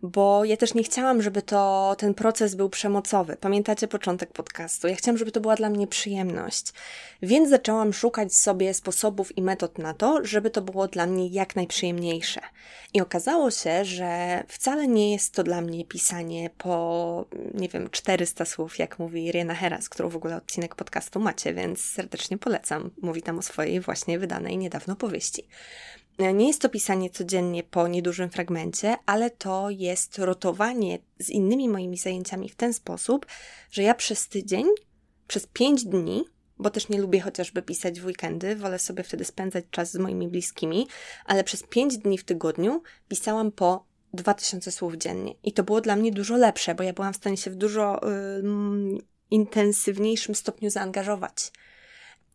bo 0.05 0.45
ja 0.45 0.57
też 0.57 0.73
nie 0.73 0.83
chciałam, 0.83 1.21
żeby 1.21 1.41
to 1.41 1.95
ten 1.97 2.13
proces 2.13 2.55
był 2.55 2.69
przemocowy. 2.69 3.37
Pamiętacie 3.37 3.87
początek 3.87 4.33
podcastu? 4.33 4.87
Ja 4.87 4.95
chciałam, 4.95 5.17
żeby 5.17 5.31
to 5.31 5.41
była 5.41 5.55
dla 5.55 5.69
mnie 5.69 5.87
przyjemność. 5.87 6.73
Więc 7.21 7.49
zaczęłam 7.49 7.93
szukać 7.93 8.35
sobie 8.35 8.73
sposobów 8.73 9.37
i 9.37 9.41
metod 9.41 9.77
na 9.77 9.93
to, 9.93 10.25
żeby 10.25 10.49
to 10.49 10.61
było 10.61 10.87
dla 10.87 11.05
mnie 11.05 11.27
jak 11.27 11.55
najprzyjemniejsze. 11.55 12.41
I 12.93 13.01
okazało 13.01 13.51
się, 13.51 13.85
że 13.85 14.43
wcale 14.47 14.87
nie 14.87 15.11
jest 15.11 15.33
to 15.33 15.43
dla 15.43 15.61
mnie 15.61 15.85
pisanie 15.85 16.49
po, 16.57 17.25
nie 17.53 17.69
wiem, 17.69 17.89
400 17.89 18.45
słów, 18.45 18.79
jak 18.79 18.99
mówi 18.99 19.25
Irena 19.25 19.55
Heras, 19.55 19.89
którą 19.89 20.09
w 20.09 20.15
ogóle 20.15 20.35
odcinek 20.35 20.75
podcastu 20.75 21.19
macie, 21.19 21.53
więc 21.53 21.81
serdecznie 21.81 22.37
polecam. 22.37 22.91
Mówi 23.01 23.21
tam 23.21 23.39
o 23.39 23.41
swojej 23.41 23.79
właśnie 23.79 24.19
wydanej 24.19 24.57
niedawno 24.57 24.95
powieści. 24.95 25.47
Nie 26.19 26.47
jest 26.47 26.61
to 26.61 26.69
pisanie 26.69 27.09
codziennie 27.09 27.63
po 27.63 27.87
niedużym 27.87 28.29
fragmencie, 28.29 28.95
ale 29.05 29.29
to 29.29 29.69
jest 29.69 30.17
rotowanie 30.17 30.99
z 31.19 31.29
innymi 31.29 31.69
moimi 31.69 31.97
zajęciami 31.97 32.49
w 32.49 32.55
ten 32.55 32.73
sposób, 32.73 33.25
że 33.71 33.83
ja 33.83 33.93
przez 33.93 34.27
tydzień, 34.27 34.65
przez 35.27 35.47
pięć 35.47 35.85
dni, 35.85 36.25
bo 36.57 36.69
też 36.69 36.89
nie 36.89 37.01
lubię 37.01 37.19
chociażby 37.19 37.61
pisać 37.61 37.99
w 37.99 38.05
weekendy, 38.05 38.55
wolę 38.55 38.79
sobie 38.79 39.03
wtedy 39.03 39.25
spędzać 39.25 39.65
czas 39.71 39.91
z 39.91 39.97
moimi 39.97 40.27
bliskimi, 40.27 40.87
ale 41.25 41.43
przez 41.43 41.63
pięć 41.63 41.97
dni 41.97 42.17
w 42.17 42.23
tygodniu 42.23 42.81
pisałam 43.07 43.51
po 43.51 43.85
2000 44.13 44.71
słów 44.71 44.95
dziennie. 44.95 45.35
I 45.43 45.53
to 45.53 45.63
było 45.63 45.81
dla 45.81 45.95
mnie 45.95 46.11
dużo 46.11 46.37
lepsze, 46.37 46.75
bo 46.75 46.83
ja 46.83 46.93
byłam 46.93 47.13
w 47.13 47.17
stanie 47.17 47.37
się 47.37 47.51
w 47.51 47.55
dużo 47.55 48.09
y, 48.09 48.43
intensywniejszym 49.31 50.35
stopniu 50.35 50.69
zaangażować. 50.69 51.51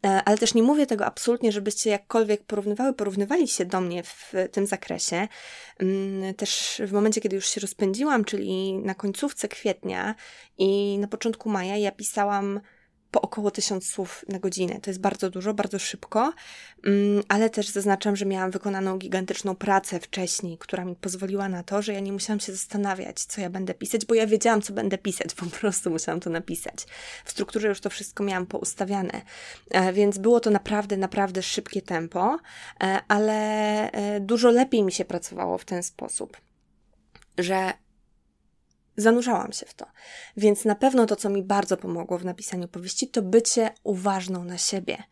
E, 0.04 0.22
ale 0.24 0.38
też 0.38 0.54
nie 0.54 0.62
mówię 0.62 0.86
tego 0.86 1.06
absolutnie, 1.06 1.52
żebyście 1.52 1.90
jakkolwiek 1.90 2.44
porównywały, 2.44 2.92
porównywali 2.92 3.48
się 3.48 3.64
do 3.64 3.80
mnie 3.80 4.02
w 4.02 4.32
tym 4.52 4.66
zakresie. 4.66 5.28
Mm, 5.78 6.34
też 6.34 6.82
w 6.86 6.92
momencie, 6.92 7.20
kiedy 7.20 7.36
już 7.36 7.46
się 7.46 7.60
rozpędziłam, 7.60 8.24
czyli 8.24 8.78
na 8.78 8.94
końcówce 8.94 9.48
kwietnia 9.48 10.14
i 10.58 10.98
na 10.98 11.08
początku 11.08 11.48
maja, 11.48 11.76
ja 11.76 11.92
pisałam 11.92 12.60
po 13.10 13.20
około 13.20 13.50
tysiąc 13.50 13.86
słów 13.86 14.24
na 14.28 14.38
godzinę. 14.38 14.80
To 14.80 14.90
jest 14.90 15.00
bardzo 15.00 15.30
dużo, 15.30 15.54
bardzo 15.54 15.78
szybko, 15.78 16.32
mm, 16.84 17.22
ale 17.28 17.50
też 17.50 17.68
zaznaczam, 17.68 18.16
że 18.16 18.26
miałam 18.26 18.50
wykonaną 18.50 18.98
gigantyczną 18.98 19.54
pracę 19.56 20.00
wcześniej, 20.00 20.58
która 20.58 20.84
mi 20.84 20.96
pozwoliła 20.96 21.48
na 21.48 21.62
to, 21.62 21.82
że 21.82 21.92
ja 21.92 22.00
nie 22.00 22.12
musiałam 22.12 22.40
się 22.40 22.52
zastanawiać, 22.52 23.24
co 23.24 23.40
ja 23.40 23.50
będę 23.50 23.74
pisać, 23.74 24.06
bo 24.06 24.14
ja 24.14 24.26
wiedziałam, 24.26 24.62
co 24.62 24.72
będę 24.72 24.98
pisać, 24.98 25.34
po 25.40 25.46
prostu 25.46 25.90
musiałam 25.90 26.20
to 26.20 26.30
napisać. 26.30 26.86
W 27.24 27.30
strukturze 27.30 27.68
już 27.68 27.80
to 27.80 27.90
wszystko 27.90 28.24
miałam 28.24 28.46
poustawiane, 28.46 29.22
e, 29.70 29.92
więc 29.92 30.18
było 30.18 30.40
to 30.40 30.50
naprawdę, 30.50 30.96
naprawdę 30.96 31.42
szybkie 31.42 31.82
tempo, 31.82 32.38
e, 32.82 33.00
ale 33.08 33.32
e, 33.92 34.20
dużo 34.20 34.50
lepiej 34.50 34.82
mi 34.82 34.92
się 34.92 35.04
pracowało 35.04 35.58
w 35.58 35.64
ten 35.64 35.82
sposób, 35.82 36.36
że 37.38 37.72
zanurzałam 39.00 39.52
się 39.52 39.66
w 39.66 39.74
to. 39.74 39.86
Więc 40.36 40.64
na 40.64 40.74
pewno 40.74 41.06
to, 41.06 41.16
co 41.16 41.30
mi 41.30 41.42
bardzo 41.42 41.76
pomogło 41.76 42.18
w 42.18 42.24
napisaniu 42.24 42.68
powieści, 42.68 43.08
to 43.08 43.22
bycie 43.22 43.70
uważną 43.82 44.44
na 44.44 44.58
siebie. 44.58 45.02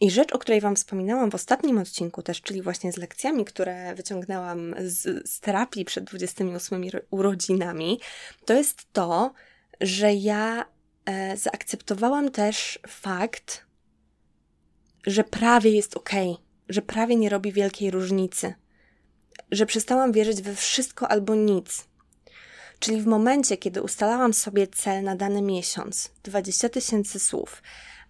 I 0.00 0.10
rzecz, 0.10 0.32
o 0.32 0.38
której 0.38 0.60
Wam 0.60 0.76
wspominałam 0.76 1.30
w 1.30 1.34
ostatnim 1.34 1.78
odcinku 1.78 2.22
też, 2.22 2.42
czyli 2.42 2.62
właśnie 2.62 2.92
z 2.92 2.96
lekcjami, 2.96 3.44
które 3.44 3.94
wyciągnęłam 3.94 4.74
z, 4.78 5.28
z 5.30 5.40
terapii 5.40 5.84
przed 5.84 6.04
28 6.04 6.82
urodzinami, 7.10 8.00
to 8.44 8.54
jest 8.54 8.92
to, 8.92 9.32
że 9.80 10.14
ja 10.14 10.64
e, 11.04 11.36
zaakceptowałam 11.36 12.30
też 12.30 12.78
fakt, 12.88 13.66
że 15.06 15.24
prawie 15.24 15.70
jest 15.70 15.96
ok, 15.96 16.10
że 16.68 16.82
prawie 16.82 17.16
nie 17.16 17.28
robi 17.28 17.52
wielkiej 17.52 17.90
różnicy, 17.90 18.54
że 19.50 19.66
przestałam 19.66 20.12
wierzyć 20.12 20.42
we 20.42 20.54
wszystko 20.54 21.08
albo 21.08 21.34
nic, 21.34 21.87
Czyli 22.80 23.02
w 23.02 23.06
momencie, 23.06 23.56
kiedy 23.56 23.82
ustalałam 23.82 24.34
sobie 24.34 24.66
cel 24.66 25.04
na 25.04 25.16
dany 25.16 25.42
miesiąc 25.42 26.10
20 26.22 26.68
tysięcy 26.68 27.18
słów, 27.18 27.62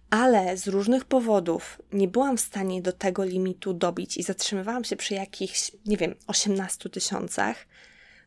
ale 0.09 0.57
z 0.57 0.67
różnych 0.67 1.05
powodów 1.05 1.81
nie 1.93 2.07
byłam 2.07 2.37
w 2.37 2.41
stanie 2.41 2.81
do 2.81 2.91
tego 2.93 3.23
limitu 3.23 3.73
dobić 3.73 4.17
i 4.17 4.23
zatrzymywałam 4.23 4.83
się 4.83 4.95
przy 4.95 5.13
jakichś, 5.13 5.71
nie 5.85 5.97
wiem, 5.97 6.15
18 6.27 6.89
tysiącach, 6.89 7.65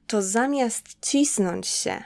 to 0.06 0.22
zamiast 0.22 0.86
cisnąć 1.00 1.66
się, 1.66 2.02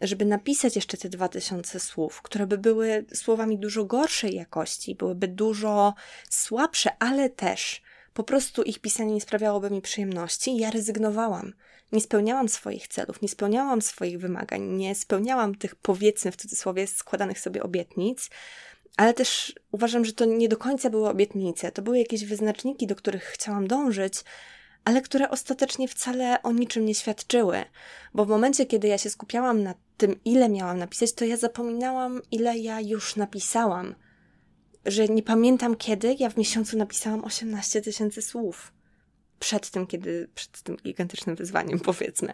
żeby 0.00 0.24
napisać 0.24 0.76
jeszcze 0.76 0.96
te 0.96 1.08
2000 1.08 1.80
słów, 1.80 2.22
które 2.22 2.46
by 2.46 2.58
były 2.58 3.04
słowami 3.14 3.58
dużo 3.58 3.84
gorszej 3.84 4.34
jakości, 4.34 4.94
byłyby 4.94 5.28
dużo 5.28 5.94
słabsze, 6.30 6.90
ale 6.98 7.30
też 7.30 7.82
po 8.14 8.24
prostu 8.24 8.62
ich 8.62 8.78
pisanie 8.78 9.14
nie 9.14 9.20
sprawiałoby 9.20 9.70
mi 9.70 9.82
przyjemności, 9.82 10.56
ja 10.56 10.70
rezygnowałam 10.70 11.52
nie 11.92 12.00
spełniałam 12.00 12.48
swoich 12.48 12.88
celów, 12.88 13.22
nie 13.22 13.28
spełniałam 13.28 13.82
swoich 13.82 14.18
wymagań, 14.18 14.62
nie 14.62 14.94
spełniałam 14.94 15.54
tych 15.54 15.74
powiedzmy 15.74 16.32
w 16.32 16.36
cudzysłowie 16.36 16.86
składanych 16.86 17.40
sobie 17.40 17.62
obietnic, 17.62 18.30
ale 18.96 19.14
też 19.14 19.54
uważam, 19.72 20.04
że 20.04 20.12
to 20.12 20.24
nie 20.24 20.48
do 20.48 20.56
końca 20.56 20.90
były 20.90 21.08
obietnice, 21.08 21.72
to 21.72 21.82
były 21.82 21.98
jakieś 21.98 22.24
wyznaczniki, 22.24 22.86
do 22.86 22.96
których 22.96 23.24
chciałam 23.24 23.68
dążyć, 23.68 24.24
ale 24.84 25.02
które 25.02 25.30
ostatecznie 25.30 25.88
wcale 25.88 26.42
o 26.42 26.52
niczym 26.52 26.84
nie 26.84 26.94
świadczyły, 26.94 27.64
bo 28.14 28.24
w 28.24 28.28
momencie, 28.28 28.66
kiedy 28.66 28.88
ja 28.88 28.98
się 28.98 29.10
skupiałam 29.10 29.62
na 29.62 29.74
tym, 29.96 30.20
ile 30.24 30.48
miałam 30.48 30.78
napisać, 30.78 31.12
to 31.12 31.24
ja 31.24 31.36
zapominałam, 31.36 32.20
ile 32.30 32.58
ja 32.58 32.80
już 32.80 33.16
napisałam. 33.16 33.94
Że 34.86 35.08
nie 35.08 35.22
pamiętam 35.22 35.76
kiedy 35.76 36.16
ja 36.18 36.30
w 36.30 36.36
miesiącu 36.36 36.76
napisałam 36.78 37.24
18 37.24 37.80
tysięcy 37.80 38.22
słów 38.22 38.72
przed 39.40 39.70
tym, 39.70 39.86
kiedy, 39.86 40.28
przed 40.34 40.62
tym 40.62 40.76
gigantycznym 40.76 41.36
wyzwaniem, 41.36 41.80
powiedzmy, 41.90 42.32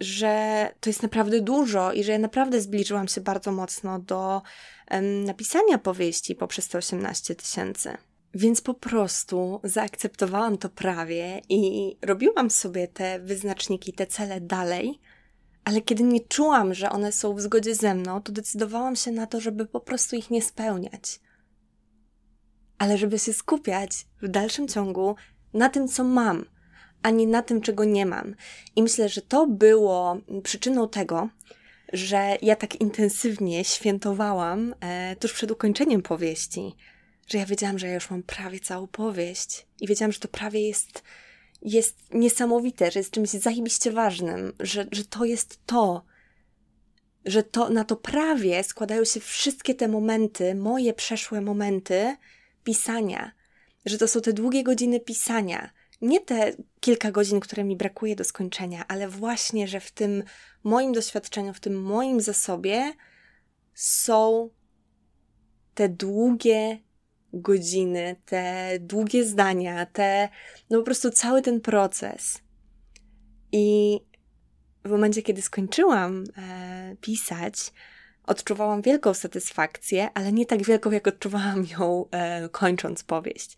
że 0.00 0.68
to 0.80 0.90
jest 0.90 1.02
naprawdę 1.02 1.40
dużo 1.40 1.92
i 1.92 2.04
że 2.04 2.12
ja 2.12 2.18
naprawdę 2.18 2.60
zbliżyłam 2.60 3.08
się 3.08 3.20
bardzo 3.20 3.52
mocno 3.52 3.98
do 3.98 4.42
napisania 5.24 5.78
powieści 5.78 6.34
poprzez 6.34 6.68
te 6.68 6.78
18 6.78 7.34
tysięcy. 7.34 7.96
Więc 8.34 8.60
po 8.60 8.74
prostu 8.74 9.60
zaakceptowałam 9.64 10.58
to 10.58 10.68
prawie 10.68 11.40
i 11.48 11.96
robiłam 12.02 12.50
sobie 12.50 12.88
te 12.88 13.20
wyznaczniki, 13.20 13.92
te 13.92 14.06
cele 14.06 14.40
dalej, 14.40 15.00
ale 15.64 15.80
kiedy 15.80 16.02
nie 16.02 16.20
czułam, 16.20 16.74
że 16.74 16.90
one 16.90 17.12
są 17.12 17.34
w 17.34 17.40
zgodzie 17.40 17.74
ze 17.74 17.94
mną, 17.94 18.22
to 18.22 18.32
decydowałam 18.32 18.96
się 18.96 19.10
na 19.10 19.26
to, 19.26 19.40
żeby 19.40 19.66
po 19.66 19.80
prostu 19.80 20.16
ich 20.16 20.30
nie 20.30 20.42
spełniać. 20.42 21.20
Ale 22.82 22.98
żeby 22.98 23.18
się 23.18 23.32
skupiać 23.32 23.90
w 24.22 24.28
dalszym 24.28 24.68
ciągu 24.68 25.16
na 25.54 25.68
tym, 25.68 25.88
co 25.88 26.04
mam, 26.04 26.44
a 27.02 27.10
nie 27.10 27.26
na 27.26 27.42
tym, 27.42 27.60
czego 27.60 27.84
nie 27.84 28.06
mam. 28.06 28.34
I 28.76 28.82
myślę, 28.82 29.08
że 29.08 29.22
to 29.22 29.46
było 29.46 30.16
przyczyną 30.42 30.88
tego, 30.88 31.28
że 31.92 32.36
ja 32.42 32.56
tak 32.56 32.80
intensywnie 32.80 33.64
świętowałam 33.64 34.74
e, 34.80 35.16
tuż 35.16 35.32
przed 35.32 35.50
ukończeniem 35.50 36.02
powieści, 36.02 36.76
że 37.26 37.38
ja 37.38 37.46
wiedziałam, 37.46 37.78
że 37.78 37.86
ja 37.86 37.94
już 37.94 38.10
mam 38.10 38.22
prawie 38.22 38.60
całą 38.60 38.86
powieść 38.86 39.66
i 39.80 39.86
wiedziałam, 39.86 40.12
że 40.12 40.20
to 40.20 40.28
prawie 40.28 40.68
jest, 40.68 41.02
jest 41.62 42.14
niesamowite, 42.14 42.90
że 42.90 43.00
jest 43.00 43.10
czymś 43.10 43.30
zajebiście 43.30 43.92
ważnym, 43.92 44.52
że, 44.60 44.86
że 44.92 45.04
to 45.04 45.24
jest 45.24 45.66
to, 45.66 46.04
że 47.24 47.42
to 47.42 47.68
na 47.68 47.84
to 47.84 47.96
prawie 47.96 48.64
składają 48.64 49.04
się 49.04 49.20
wszystkie 49.20 49.74
te 49.74 49.88
momenty, 49.88 50.54
moje 50.54 50.92
przeszłe 50.92 51.40
momenty 51.40 52.16
pisania, 52.64 53.32
że 53.84 53.98
to 53.98 54.08
są 54.08 54.20
te 54.20 54.32
długie 54.32 54.62
godziny 54.62 55.00
pisania. 55.00 55.70
Nie 56.00 56.20
te 56.20 56.52
kilka 56.80 57.10
godzin, 57.10 57.40
które 57.40 57.64
mi 57.64 57.76
brakuje 57.76 58.16
do 58.16 58.24
skończenia, 58.24 58.84
ale 58.88 59.08
właśnie, 59.08 59.68
że 59.68 59.80
w 59.80 59.90
tym 59.90 60.22
moim 60.64 60.92
doświadczeniu, 60.92 61.54
w 61.54 61.60
tym 61.60 61.82
moim 61.82 62.20
zasobie 62.20 62.92
są 63.74 64.50
te 65.74 65.88
długie 65.88 66.78
godziny, 67.32 68.16
te 68.24 68.72
długie 68.80 69.24
zdania, 69.24 69.86
te, 69.86 70.28
no 70.70 70.78
po 70.78 70.84
prostu 70.84 71.10
cały 71.10 71.42
ten 71.42 71.60
proces. 71.60 72.42
I 73.52 73.98
w 74.84 74.90
momencie, 74.90 75.22
kiedy 75.22 75.42
skończyłam 75.42 76.24
e, 76.36 76.96
pisać, 77.00 77.72
odczuwałam 78.26 78.82
wielką 78.82 79.14
satysfakcję, 79.14 80.08
ale 80.14 80.32
nie 80.32 80.46
tak 80.46 80.62
wielką, 80.62 80.90
jak 80.90 81.06
odczuwałam 81.06 81.66
ją 81.78 82.06
e, 82.10 82.48
kończąc 82.48 83.04
powieść. 83.04 83.56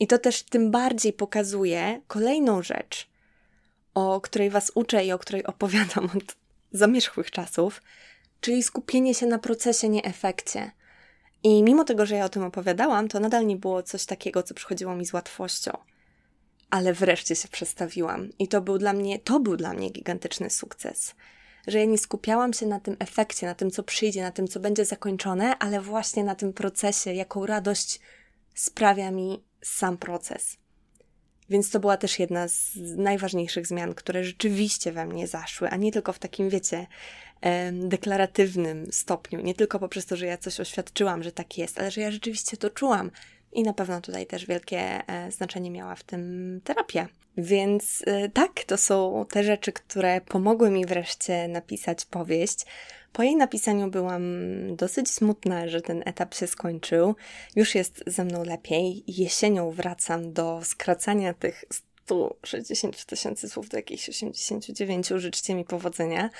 I 0.00 0.06
to 0.06 0.18
też 0.18 0.42
tym 0.42 0.70
bardziej 0.70 1.12
pokazuje 1.12 2.00
kolejną 2.06 2.62
rzecz, 2.62 3.08
o 3.94 4.20
której 4.20 4.50
Was 4.50 4.72
uczę 4.74 5.04
i 5.04 5.12
o 5.12 5.18
której 5.18 5.46
opowiadam 5.46 6.04
od 6.16 6.36
zamierzchłych 6.72 7.30
czasów, 7.30 7.82
czyli 8.40 8.62
skupienie 8.62 9.14
się 9.14 9.26
na 9.26 9.38
procesie, 9.38 9.88
nie 9.88 10.04
efekcie. 10.04 10.70
I 11.42 11.62
mimo 11.62 11.84
tego, 11.84 12.06
że 12.06 12.14
ja 12.14 12.24
o 12.24 12.28
tym 12.28 12.42
opowiadałam, 12.42 13.08
to 13.08 13.20
nadal 13.20 13.46
nie 13.46 13.56
było 13.56 13.82
coś 13.82 14.04
takiego, 14.04 14.42
co 14.42 14.54
przychodziło 14.54 14.94
mi 14.94 15.06
z 15.06 15.12
łatwością. 15.12 15.78
Ale 16.70 16.92
wreszcie 16.92 17.36
się 17.36 17.48
przestawiłam 17.48 18.28
i 18.38 18.48
to 18.48 18.60
był 18.60 18.78
dla 18.78 18.92
mnie, 18.92 19.18
to 19.18 19.40
był 19.40 19.56
dla 19.56 19.72
mnie 19.72 19.90
gigantyczny 19.90 20.50
sukces 20.50 21.14
że 21.66 21.78
ja 21.78 21.84
nie 21.84 21.98
skupiałam 21.98 22.52
się 22.52 22.66
na 22.66 22.80
tym 22.80 22.96
efekcie, 22.98 23.46
na 23.46 23.54
tym, 23.54 23.70
co 23.70 23.82
przyjdzie, 23.82 24.22
na 24.22 24.30
tym, 24.30 24.48
co 24.48 24.60
będzie 24.60 24.84
zakończone, 24.84 25.58
ale 25.58 25.80
właśnie 25.80 26.24
na 26.24 26.34
tym 26.34 26.52
procesie, 26.52 27.12
jaką 27.12 27.46
radość 27.46 28.00
sprawia 28.54 29.10
mi 29.10 29.44
sam 29.62 29.98
proces. 29.98 30.56
Więc 31.50 31.70
to 31.70 31.80
była 31.80 31.96
też 31.96 32.18
jedna 32.18 32.48
z 32.48 32.70
najważniejszych 32.96 33.66
zmian, 33.66 33.94
które 33.94 34.24
rzeczywiście 34.24 34.92
we 34.92 35.06
mnie 35.06 35.26
zaszły, 35.26 35.68
a 35.68 35.76
nie 35.76 35.92
tylko 35.92 36.12
w 36.12 36.18
takim, 36.18 36.48
wiecie, 36.48 36.86
deklaratywnym 37.72 38.92
stopniu. 38.92 39.40
Nie 39.40 39.54
tylko 39.54 39.78
poprzez 39.78 40.06
to, 40.06 40.16
że 40.16 40.26
ja 40.26 40.38
coś 40.38 40.60
oświadczyłam, 40.60 41.22
że 41.22 41.32
tak 41.32 41.58
jest, 41.58 41.78
ale 41.78 41.90
że 41.90 42.00
ja 42.00 42.10
rzeczywiście 42.10 42.56
to 42.56 42.70
czułam. 42.70 43.10
I 43.52 43.62
na 43.62 43.72
pewno 43.72 44.00
tutaj 44.00 44.26
też 44.26 44.46
wielkie 44.46 44.78
e, 44.78 45.30
znaczenie 45.30 45.70
miała 45.70 45.94
w 45.94 46.02
tym 46.02 46.60
terapia. 46.64 47.08
Więc 47.36 48.02
e, 48.06 48.28
tak, 48.28 48.64
to 48.64 48.76
są 48.76 49.26
te 49.30 49.44
rzeczy, 49.44 49.72
które 49.72 50.20
pomogły 50.20 50.70
mi 50.70 50.86
wreszcie 50.86 51.48
napisać 51.48 52.04
powieść. 52.04 52.66
Po 53.12 53.22
jej 53.22 53.36
napisaniu 53.36 53.90
byłam 53.90 54.22
dosyć 54.76 55.10
smutna, 55.10 55.68
że 55.68 55.80
ten 55.80 56.02
etap 56.06 56.34
się 56.34 56.46
skończył. 56.46 57.14
Już 57.56 57.74
jest 57.74 58.04
ze 58.06 58.24
mną 58.24 58.44
lepiej. 58.44 59.04
Jesienią 59.06 59.70
wracam 59.70 60.32
do 60.32 60.60
skracania 60.64 61.34
tych 61.34 61.64
160 62.06 63.04
tysięcy 63.04 63.48
słów 63.48 63.68
do 63.68 63.76
jakichś 63.76 64.08
89. 64.08 65.08
Życzcie 65.16 65.54
mi 65.54 65.64
powodzenia, 65.64 66.30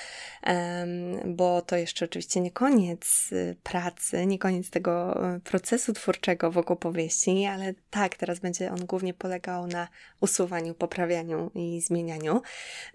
bo 1.24 1.62
to 1.62 1.76
jeszcze 1.76 2.04
oczywiście 2.04 2.40
nie 2.40 2.50
koniec 2.50 3.32
y, 3.32 3.56
pracy, 3.62 4.26
nie 4.26 4.38
koniec 4.38 4.70
tego 4.70 5.20
y, 5.36 5.40
procesu 5.40 5.92
twórczego 5.92 6.50
wokół 6.50 6.76
powieści, 6.76 7.44
ale 7.44 7.74
tak, 7.90 8.16
teraz 8.16 8.38
będzie 8.38 8.72
on 8.72 8.86
głównie 8.86 9.14
polegał 9.14 9.66
na 9.66 9.88
usuwaniu, 10.20 10.74
poprawianiu 10.74 11.50
i 11.54 11.80
zmienianiu. 11.80 12.42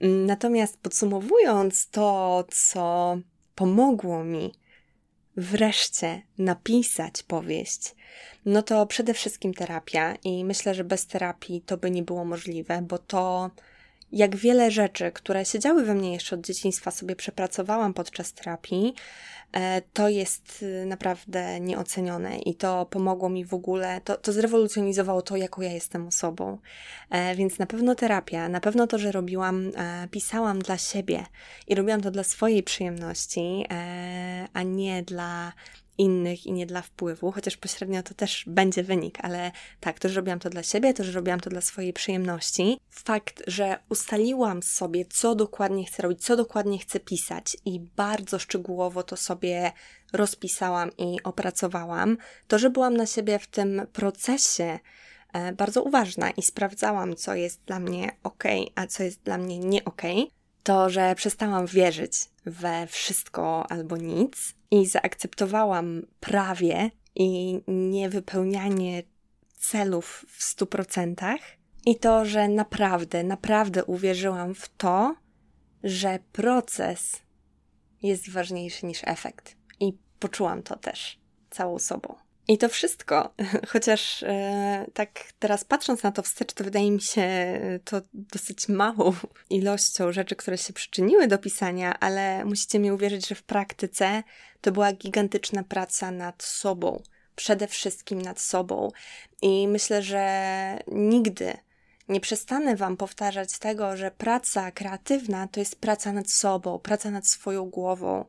Natomiast 0.01 0.77
podsumowując 0.77 1.89
to, 1.89 2.45
co 2.51 3.17
pomogło 3.55 4.23
mi 4.23 4.53
wreszcie 5.37 6.21
napisać 6.37 7.23
powieść, 7.23 7.95
no 8.45 8.61
to 8.61 8.85
przede 8.85 9.13
wszystkim 9.13 9.53
terapia 9.53 10.15
i 10.23 10.45
myślę, 10.45 10.75
że 10.75 10.83
bez 10.83 11.07
terapii 11.07 11.61
to 11.61 11.77
by 11.77 11.91
nie 11.91 12.03
było 12.03 12.25
możliwe, 12.25 12.81
bo 12.81 12.97
to 12.97 13.51
jak 14.11 14.35
wiele 14.35 14.71
rzeczy, 14.71 15.11
które 15.11 15.45
siedziały 15.45 15.85
we 15.85 15.93
mnie 15.93 16.13
jeszcze 16.13 16.35
od 16.35 16.41
dzieciństwa, 16.41 16.91
sobie 16.91 17.15
przepracowałam 17.15 17.93
podczas 17.93 18.33
terapii, 18.33 18.93
e, 19.53 19.81
to 19.93 20.09
jest 20.09 20.63
y, 20.63 20.85
naprawdę 20.85 21.59
nieocenione 21.59 22.39
i 22.39 22.55
to 22.55 22.85
pomogło 22.85 23.29
mi 23.29 23.45
w 23.45 23.53
ogóle, 23.53 24.01
to, 24.01 24.17
to 24.17 24.33
zrewolucjonizowało 24.33 25.21
to, 25.21 25.35
jaką 25.35 25.61
ja 25.61 25.71
jestem 25.71 26.07
osobą. 26.07 26.57
E, 27.09 27.35
więc 27.35 27.59
na 27.59 27.65
pewno 27.65 27.95
terapia, 27.95 28.49
na 28.49 28.59
pewno 28.59 28.87
to, 28.87 28.97
że 28.97 29.11
robiłam, 29.11 29.71
e, 29.77 30.07
pisałam 30.11 30.59
dla 30.59 30.77
siebie 30.77 31.25
i 31.67 31.75
robiłam 31.75 32.01
to 32.01 32.11
dla 32.11 32.23
swojej 32.23 32.63
przyjemności, 32.63 33.65
a 34.53 34.63
nie 34.63 35.03
dla 35.03 35.53
innych 35.97 36.45
i 36.45 36.51
nie 36.51 36.65
dla 36.65 36.81
wpływu, 36.81 37.31
chociaż 37.31 37.57
pośrednio 37.57 38.03
to 38.03 38.13
też 38.13 38.43
będzie 38.47 38.83
wynik, 38.83 39.17
ale 39.21 39.51
tak, 39.79 39.99
to, 39.99 40.09
że 40.09 40.15
robiłam 40.15 40.39
to 40.39 40.49
dla 40.49 40.63
siebie, 40.63 40.93
to, 40.93 41.03
że 41.03 41.11
robiłam 41.11 41.39
to 41.39 41.49
dla 41.49 41.61
swojej 41.61 41.93
przyjemności. 41.93 42.77
Fakt, 42.89 43.43
że 43.47 43.77
ustaliłam 43.89 44.63
sobie, 44.63 45.05
co 45.05 45.35
dokładnie 45.35 45.85
chcę 45.85 46.03
robić, 46.03 46.23
co 46.23 46.35
dokładnie 46.35 46.79
chcę 46.79 46.99
pisać 46.99 47.57
i 47.65 47.79
bardzo 47.79 48.39
szczegółowo 48.39 49.03
to 49.03 49.17
sobie 49.17 49.71
rozpisałam 50.13 50.89
i 50.97 51.23
opracowałam, 51.23 52.17
to, 52.47 52.59
że 52.59 52.69
byłam 52.69 52.97
na 52.97 53.05
siebie 53.05 53.39
w 53.39 53.47
tym 53.47 53.81
procesie 53.93 54.79
e, 55.33 55.53
bardzo 55.53 55.83
uważna 55.83 56.31
i 56.31 56.41
sprawdzałam, 56.41 57.15
co 57.15 57.35
jest 57.35 57.61
dla 57.65 57.79
mnie 57.79 58.11
ok, 58.23 58.43
a 58.75 58.87
co 58.87 59.03
jest 59.03 59.23
dla 59.23 59.37
mnie 59.37 59.59
nie 59.59 59.85
ok, 59.85 60.01
to, 60.63 60.89
że 60.89 61.15
przestałam 61.15 61.65
wierzyć 61.65 62.13
we 62.45 62.87
wszystko 62.87 63.71
albo 63.71 63.97
nic 63.97 64.55
i 64.71 64.85
zaakceptowałam 64.85 66.01
prawie 66.19 66.91
i 67.15 67.61
niewypełnianie 67.67 69.03
celów 69.57 70.25
w 70.27 70.43
stu 70.43 70.67
procentach. 70.67 71.39
I 71.85 71.95
to, 71.95 72.25
że 72.25 72.47
naprawdę, 72.47 73.23
naprawdę 73.23 73.85
uwierzyłam 73.85 74.55
w 74.55 74.69
to, 74.69 75.15
że 75.83 76.19
proces 76.31 77.21
jest 78.01 78.29
ważniejszy 78.29 78.85
niż 78.85 79.01
efekt. 79.05 79.55
I 79.79 79.93
poczułam 80.19 80.63
to 80.63 80.75
też 80.75 81.19
całą 81.49 81.79
sobą. 81.79 82.15
I 82.47 82.57
to 82.57 82.69
wszystko, 82.69 83.33
chociaż 83.71 84.23
e, 84.23 84.85
tak 84.93 85.09
teraz 85.39 85.63
patrząc 85.63 86.03
na 86.03 86.11
to 86.11 86.21
wstecz, 86.21 86.53
to 86.53 86.63
wydaje 86.63 86.91
mi 86.91 87.01
się 87.01 87.21
e, 87.21 87.79
to 87.85 88.01
dosyć 88.13 88.67
małą 88.69 89.13
ilością 89.49 90.11
rzeczy, 90.11 90.35
które 90.35 90.57
się 90.57 90.73
przyczyniły 90.73 91.27
do 91.27 91.37
pisania, 91.37 91.99
ale 91.99 92.45
musicie 92.45 92.79
mi 92.79 92.91
uwierzyć, 92.91 93.27
że 93.27 93.35
w 93.35 93.43
praktyce 93.43 94.23
to 94.61 94.71
była 94.71 94.93
gigantyczna 94.93 95.63
praca 95.63 96.11
nad 96.11 96.43
sobą, 96.43 97.03
przede 97.35 97.67
wszystkim 97.67 98.21
nad 98.21 98.39
sobą. 98.39 98.91
I 99.41 99.67
myślę, 99.67 100.01
że 100.01 100.79
nigdy 100.87 101.53
nie 102.09 102.19
przestanę 102.19 102.75
Wam 102.75 102.97
powtarzać 102.97 103.59
tego, 103.59 103.97
że 103.97 104.11
praca 104.11 104.71
kreatywna 104.71 105.47
to 105.47 105.59
jest 105.59 105.75
praca 105.75 106.13
nad 106.13 106.29
sobą, 106.29 106.79
praca 106.79 107.11
nad 107.11 107.27
swoją 107.27 107.69
głową 107.69 108.25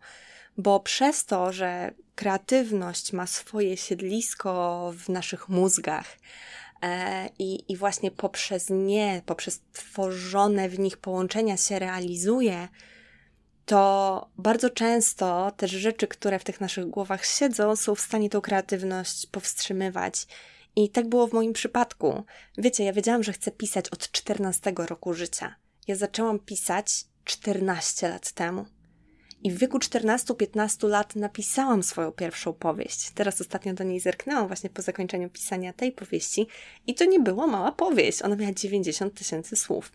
bo 0.59 0.81
przez 0.81 1.25
to, 1.25 1.53
że 1.53 1.95
kreatywność 2.15 3.13
ma 3.13 3.27
swoje 3.27 3.77
siedlisko 3.77 4.93
w 4.97 5.09
naszych 5.09 5.49
mózgach 5.49 6.19
e, 6.83 7.29
i, 7.39 7.73
i 7.73 7.77
właśnie 7.77 8.11
poprzez 8.11 8.67
nie, 8.71 9.23
poprzez 9.27 9.61
tworzone 9.73 10.69
w 10.69 10.79
nich 10.79 10.97
połączenia 10.97 11.57
się 11.57 11.79
realizuje, 11.79 12.69
to 13.67 14.31
bardzo 14.39 14.71
często 14.71 15.53
też 15.57 15.71
rzeczy, 15.71 16.09
które 16.09 16.39
w 16.39 16.45
tych 16.45 16.61
naszych 16.61 16.87
głowach 16.87 17.27
siedzą, 17.27 17.77
są 17.77 17.95
w 17.95 18.01
stanie 18.01 18.31
tą 18.31 18.41
kreatywność 18.41 19.27
powstrzymywać. 19.27 20.27
I 20.77 20.91
tak 20.91 21.09
było 21.09 21.27
w 21.27 21.33
moim 21.33 21.53
przypadku. 21.53 22.25
Wiecie, 22.59 22.85
ja 22.85 22.93
wiedziałam, 22.93 23.23
że 23.23 23.33
chcę 23.33 23.51
pisać 23.51 23.89
od 23.89 24.11
14 24.11 24.73
roku 24.77 25.15
życia. 25.15 25.55
Ja 25.89 25.97
zaczęłam 25.97 26.39
pisać 26.39 27.05
14 27.25 28.09
lat 28.09 28.33
temu. 28.33 28.67
I 29.45 29.51
w 29.51 29.59
wieku 29.59 29.79
14-15 29.79 30.89
lat 30.89 31.17
napisałam 31.17 31.83
swoją 31.83 32.13
pierwszą 32.13 32.53
powieść. 32.53 33.11
Teraz 33.11 33.41
ostatnio 33.41 33.75
do 33.75 33.85
niej 33.85 34.01
zerknęłam 34.01 34.47
właśnie 34.47 34.71
po 34.71 34.83
zakończeniu 34.83 35.31
pisania 35.31 35.73
tej 35.73 35.93
powieści 35.93 36.47
i 36.87 36.95
to 36.95 37.05
nie 37.05 37.21
była 37.21 37.47
mała 37.47 37.73
powieść. 37.73 38.23
Ona 38.23 38.37
miała 38.37 38.53
90 38.53 39.15
tysięcy 39.15 39.57
słów. 39.57 39.93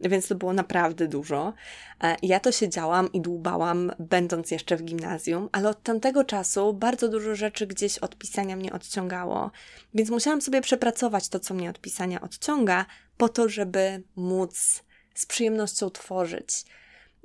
Więc 0.00 0.28
to 0.28 0.34
było 0.34 0.52
naprawdę 0.52 1.08
dużo. 1.08 1.54
E, 2.02 2.16
ja 2.22 2.40
to 2.40 2.52
siedziałam 2.52 3.12
i 3.12 3.20
dłubałam, 3.20 3.92
będąc 3.98 4.50
jeszcze 4.50 4.76
w 4.76 4.82
gimnazjum, 4.82 5.48
ale 5.52 5.68
od 5.68 5.82
tamtego 5.82 6.24
czasu 6.24 6.72
bardzo 6.72 7.08
dużo 7.08 7.34
rzeczy 7.34 7.66
gdzieś 7.66 7.98
od 7.98 8.16
pisania 8.16 8.56
mnie 8.56 8.72
odciągało. 8.72 9.50
Więc 9.94 10.10
musiałam 10.10 10.40
sobie 10.40 10.60
przepracować 10.60 11.28
to, 11.28 11.40
co 11.40 11.54
mnie 11.54 11.70
od 11.70 11.80
pisania 11.80 12.20
odciąga, 12.20 12.86
po 13.16 13.28
to, 13.28 13.48
żeby 13.48 14.02
móc 14.16 14.82
z 15.14 15.26
przyjemnością 15.26 15.90
tworzyć 15.90 16.64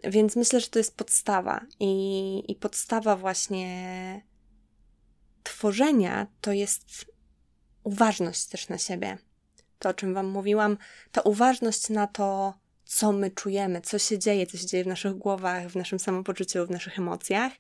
więc 0.04 0.36
myślę, 0.36 0.60
że 0.60 0.68
to 0.68 0.80
jest 0.80 0.98
podstawa 0.98 1.66
i, 1.80 2.44
i 2.48 2.56
podstawa 2.56 3.16
właśnie 3.16 4.22
tworzenia 5.44 6.28
to 6.42 6.52
jest 6.52 7.06
uważność 7.84 8.46
też 8.46 8.70
na 8.70 8.78
siebie. 8.78 9.18
To, 9.80 9.90
o 9.90 9.94
czym 9.94 10.14
Wam 10.14 10.28
mówiłam, 10.28 10.78
ta 11.12 11.22
uważność 11.22 11.90
na 11.90 12.08
to, 12.08 12.54
co 12.86 13.12
my 13.12 13.32
czujemy, 13.32 13.82
co 13.82 14.00
się 14.00 14.20
dzieje, 14.20 14.48
co 14.48 14.58
się 14.58 14.66
dzieje 14.66 14.84
w 14.84 14.88
naszych 14.88 15.14
głowach, 15.14 15.68
w 15.68 15.76
naszym 15.76 16.00
samopoczuciu, 16.00 16.66
w 16.66 16.70
naszych 16.70 17.00
emocjach. 17.00 17.54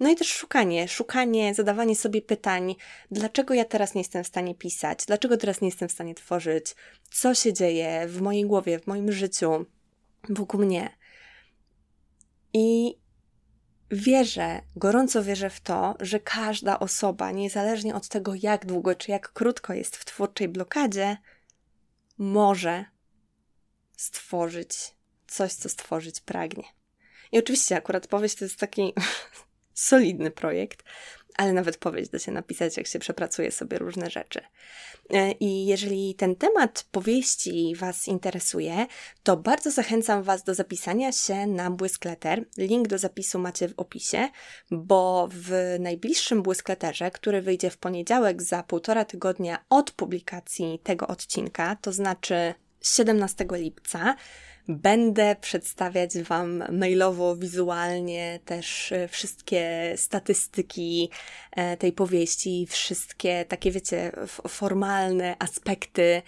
No 0.00 0.10
i 0.10 0.16
też 0.16 0.28
szukanie, 0.28 0.88
szukanie, 0.88 1.54
zadawanie 1.54 1.96
sobie 1.96 2.22
pytań, 2.22 2.76
dlaczego 3.10 3.54
ja 3.54 3.64
teraz 3.64 3.94
nie 3.94 4.00
jestem 4.00 4.24
w 4.24 4.26
stanie 4.26 4.54
pisać, 4.54 5.06
dlaczego 5.06 5.36
teraz 5.36 5.60
nie 5.60 5.68
jestem 5.68 5.88
w 5.88 5.92
stanie 5.92 6.14
tworzyć, 6.14 6.74
co 7.10 7.34
się 7.34 7.52
dzieje 7.52 8.08
w 8.08 8.20
mojej 8.20 8.44
głowie, 8.44 8.78
w 8.78 8.86
moim 8.86 9.12
życiu, 9.12 9.66
wokół 10.28 10.60
mnie. 10.60 10.99
I 12.52 12.98
wierzę, 13.90 14.62
gorąco 14.76 15.22
wierzę 15.24 15.50
w 15.50 15.60
to, 15.60 15.94
że 16.00 16.20
każda 16.20 16.78
osoba, 16.78 17.30
niezależnie 17.30 17.94
od 17.94 18.08
tego, 18.08 18.32
jak 18.34 18.66
długo 18.66 18.94
czy 18.94 19.10
jak 19.10 19.32
krótko 19.32 19.74
jest 19.74 19.96
w 19.96 20.04
twórczej 20.04 20.48
blokadzie, 20.48 21.16
może 22.18 22.84
stworzyć 23.96 24.94
coś, 25.26 25.52
co 25.52 25.68
stworzyć 25.68 26.20
pragnie. 26.20 26.64
I 27.32 27.38
oczywiście 27.38 27.76
akurat 27.76 28.06
powieść 28.06 28.34
to 28.34 28.44
jest 28.44 28.56
taki 28.58 28.94
solidny 29.74 30.30
projekt, 30.30 30.84
ale 31.40 31.52
nawet 31.52 31.76
powieść 31.76 32.10
da 32.10 32.18
się 32.18 32.32
napisać, 32.32 32.76
jak 32.76 32.86
się 32.86 32.98
przepracuje 32.98 33.52
sobie 33.52 33.78
różne 33.78 34.10
rzeczy. 34.10 34.40
E, 35.10 35.32
I 35.32 35.66
jeżeli 35.66 36.14
ten 36.14 36.36
temat 36.36 36.86
powieści 36.90 37.74
Was 37.76 38.08
interesuje, 38.08 38.86
to 39.22 39.36
bardzo 39.36 39.70
zachęcam 39.70 40.22
Was 40.22 40.44
do 40.44 40.54
zapisania 40.54 41.12
się 41.12 41.46
na 41.46 41.70
Błyskleter. 41.70 42.44
Link 42.56 42.88
do 42.88 42.98
zapisu 42.98 43.38
macie 43.38 43.68
w 43.68 43.74
opisie, 43.76 44.28
bo 44.70 45.28
w 45.32 45.76
najbliższym 45.78 46.42
Błyskleterze, 46.42 47.10
który 47.10 47.42
wyjdzie 47.42 47.70
w 47.70 47.76
poniedziałek 47.76 48.42
za 48.42 48.62
półtora 48.62 49.04
tygodnia 49.04 49.64
od 49.70 49.90
publikacji 49.90 50.78
tego 50.82 51.06
odcinka, 51.06 51.76
to 51.76 51.92
znaczy 51.92 52.54
17 52.80 53.46
lipca, 53.52 54.16
Będę 54.70 55.36
przedstawiać 55.40 56.18
Wam 56.18 56.64
mailowo, 56.78 57.36
wizualnie 57.36 58.40
też 58.44 58.92
e, 58.92 59.08
wszystkie 59.08 59.92
statystyki 59.96 61.10
e, 61.52 61.76
tej 61.76 61.92
powieści, 61.92 62.66
wszystkie 62.70 63.44
takie, 63.44 63.70
wiecie, 63.70 64.12
formalne 64.48 65.36
aspekty, 65.38 66.22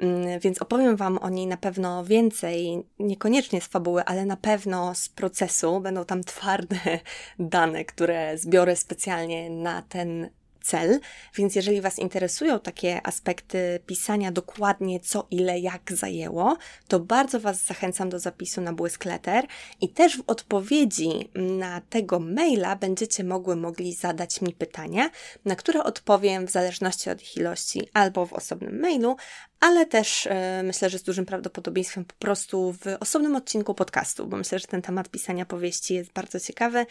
mm, 0.00 0.40
więc 0.40 0.62
opowiem 0.62 0.96
Wam 0.96 1.18
o 1.18 1.28
niej 1.28 1.46
na 1.46 1.56
pewno 1.56 2.04
więcej, 2.04 2.82
niekoniecznie 2.98 3.60
z 3.60 3.66
fabuły, 3.66 4.04
ale 4.04 4.26
na 4.26 4.36
pewno 4.36 4.94
z 4.94 5.08
procesu. 5.08 5.80
Będą 5.80 6.04
tam 6.04 6.24
twarde 6.24 6.78
dane, 7.38 7.84
które 7.84 8.38
zbiorę 8.38 8.76
specjalnie 8.76 9.50
na 9.50 9.82
ten 9.82 10.30
cel, 10.66 11.00
więc 11.34 11.54
jeżeli 11.54 11.80
Was 11.80 11.98
interesują 11.98 12.60
takie 12.60 13.06
aspekty 13.06 13.80
pisania 13.86 14.32
dokładnie 14.32 15.00
co, 15.00 15.26
ile, 15.30 15.58
jak 15.58 15.92
zajęło, 15.92 16.56
to 16.88 17.00
bardzo 17.00 17.40
Was 17.40 17.64
zachęcam 17.64 18.08
do 18.08 18.18
zapisu 18.18 18.60
na 18.60 18.72
Błyskleter 18.72 19.46
i 19.80 19.88
też 19.88 20.16
w 20.16 20.22
odpowiedzi 20.26 21.30
na 21.34 21.80
tego 21.80 22.20
maila 22.20 22.76
będziecie 22.76 23.24
mogły 23.24 23.56
mogli 23.56 23.94
zadać 23.94 24.40
mi 24.40 24.52
pytania, 24.52 25.10
na 25.44 25.56
które 25.56 25.84
odpowiem 25.84 26.46
w 26.46 26.50
zależności 26.50 27.10
od 27.10 27.22
ich 27.22 27.36
ilości 27.36 27.88
albo 27.92 28.26
w 28.26 28.32
osobnym 28.32 28.80
mailu, 28.80 29.16
ale 29.60 29.86
też 29.86 30.26
e, 30.26 30.62
myślę, 30.64 30.90
że 30.90 30.98
z 30.98 31.02
dużym 31.02 31.26
prawdopodobieństwem 31.26 32.04
po 32.04 32.14
prostu 32.14 32.72
w 32.72 32.86
osobnym 33.00 33.36
odcinku 33.36 33.74
podcastu, 33.74 34.26
bo 34.26 34.36
myślę, 34.36 34.58
że 34.58 34.66
ten 34.66 34.82
temat 34.82 35.08
pisania 35.08 35.46
powieści 35.46 35.94
jest 35.94 36.12
bardzo 36.12 36.40
ciekawy, 36.40 36.86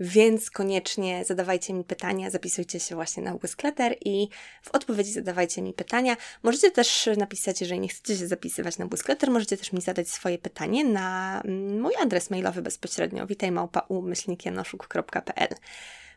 więc 0.00 0.50
koniecznie 0.50 1.24
zadawajcie 1.24 1.72
mi 1.72 1.84
pytania, 1.84 2.30
zapisujcie 2.30 2.80
się 2.80 2.94
właśnie 2.94 3.22
na 3.22 3.34
Błyskleter 3.34 3.96
i 4.04 4.28
w 4.62 4.70
odpowiedzi 4.70 5.12
zadawajcie 5.12 5.62
mi 5.62 5.72
pytania. 5.72 6.16
Możecie 6.42 6.70
też 6.70 7.08
napisać, 7.16 7.60
jeżeli 7.60 7.80
nie 7.80 7.88
chcecie 7.88 8.16
się 8.16 8.26
zapisywać 8.26 8.78
na 8.78 8.86
Błyskleter, 8.86 9.30
możecie 9.30 9.56
też 9.56 9.72
mi 9.72 9.80
zadać 9.80 10.08
swoje 10.08 10.38
pytanie 10.38 10.84
na 10.84 11.40
mm, 11.44 11.80
mój 11.80 11.92
adres 12.02 12.30
mailowy 12.30 12.62
bezpośrednio 12.62 13.26
witajmałpa.umyślnikjanoszuk.pl 13.26 15.54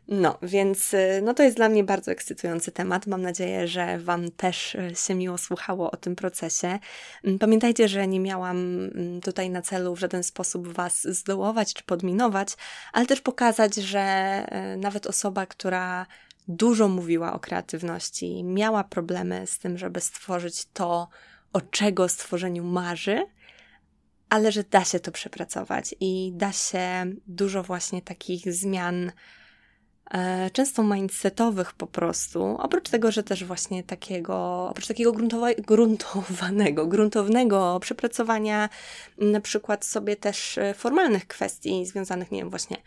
no, 0.07 0.37
więc 0.41 0.93
y, 0.93 1.21
no 1.23 1.33
to 1.33 1.43
jest 1.43 1.55
dla 1.55 1.69
mnie 1.69 1.83
bardzo 1.83 2.11
ekscytujący 2.11 2.71
temat. 2.71 3.07
Mam 3.07 3.21
nadzieję, 3.21 3.67
że 3.67 3.99
Wam 3.99 4.31
też 4.31 4.75
y, 4.75 4.95
się 4.95 5.15
miło 5.15 5.37
słuchało 5.37 5.91
o 5.91 5.97
tym 5.97 6.15
procesie. 6.15 6.79
Mm, 7.23 7.39
pamiętajcie, 7.39 7.87
że 7.87 8.07
nie 8.07 8.19
miałam 8.19 8.57
mm, 8.57 9.21
tutaj 9.21 9.49
na 9.49 9.61
celu 9.61 9.95
w 9.95 9.99
żaden 9.99 10.23
sposób 10.23 10.67
Was 10.67 11.03
zdołować 11.03 11.73
czy 11.73 11.83
podminować, 11.83 12.53
ale 12.93 13.05
też 13.05 13.21
pokazać, 13.21 13.75
że 13.75 14.45
y, 14.73 14.77
nawet 14.77 15.07
osoba, 15.07 15.45
która 15.45 16.05
dużo 16.47 16.87
mówiła 16.87 17.33
o 17.33 17.39
kreatywności, 17.39 18.43
miała 18.43 18.83
problemy 18.83 19.47
z 19.47 19.59
tym, 19.59 19.77
żeby 19.77 20.01
stworzyć 20.01 20.65
to, 20.73 21.07
o 21.53 21.61
czego 21.61 22.09
stworzeniu 22.09 22.63
marzy, 22.63 23.25
ale 24.29 24.51
że 24.51 24.63
da 24.63 24.83
się 24.83 24.99
to 24.99 25.11
przepracować 25.11 25.95
i 25.99 26.31
da 26.35 26.51
się 26.51 27.05
dużo 27.27 27.63
właśnie 27.63 28.01
takich 28.01 28.53
zmian 28.53 29.11
często 30.53 30.83
mindsetowych 30.83 31.73
po 31.73 31.87
prostu, 31.87 32.57
oprócz 32.59 32.89
tego, 32.89 33.11
że 33.11 33.23
też 33.23 33.43
właśnie 33.43 33.83
takiego, 33.83 34.67
oprócz 34.69 34.87
takiego 34.87 35.11
gruntowanego, 35.67 36.87
gruntownego 36.87 37.79
przepracowania 37.81 38.69
na 39.17 39.41
przykład 39.41 39.85
sobie 39.85 40.15
też 40.15 40.57
e, 40.57 40.73
formalnych 40.73 41.27
kwestii 41.27 41.85
związanych, 41.85 42.31
nie 42.31 42.39
wiem, 42.39 42.49
właśnie 42.49 42.77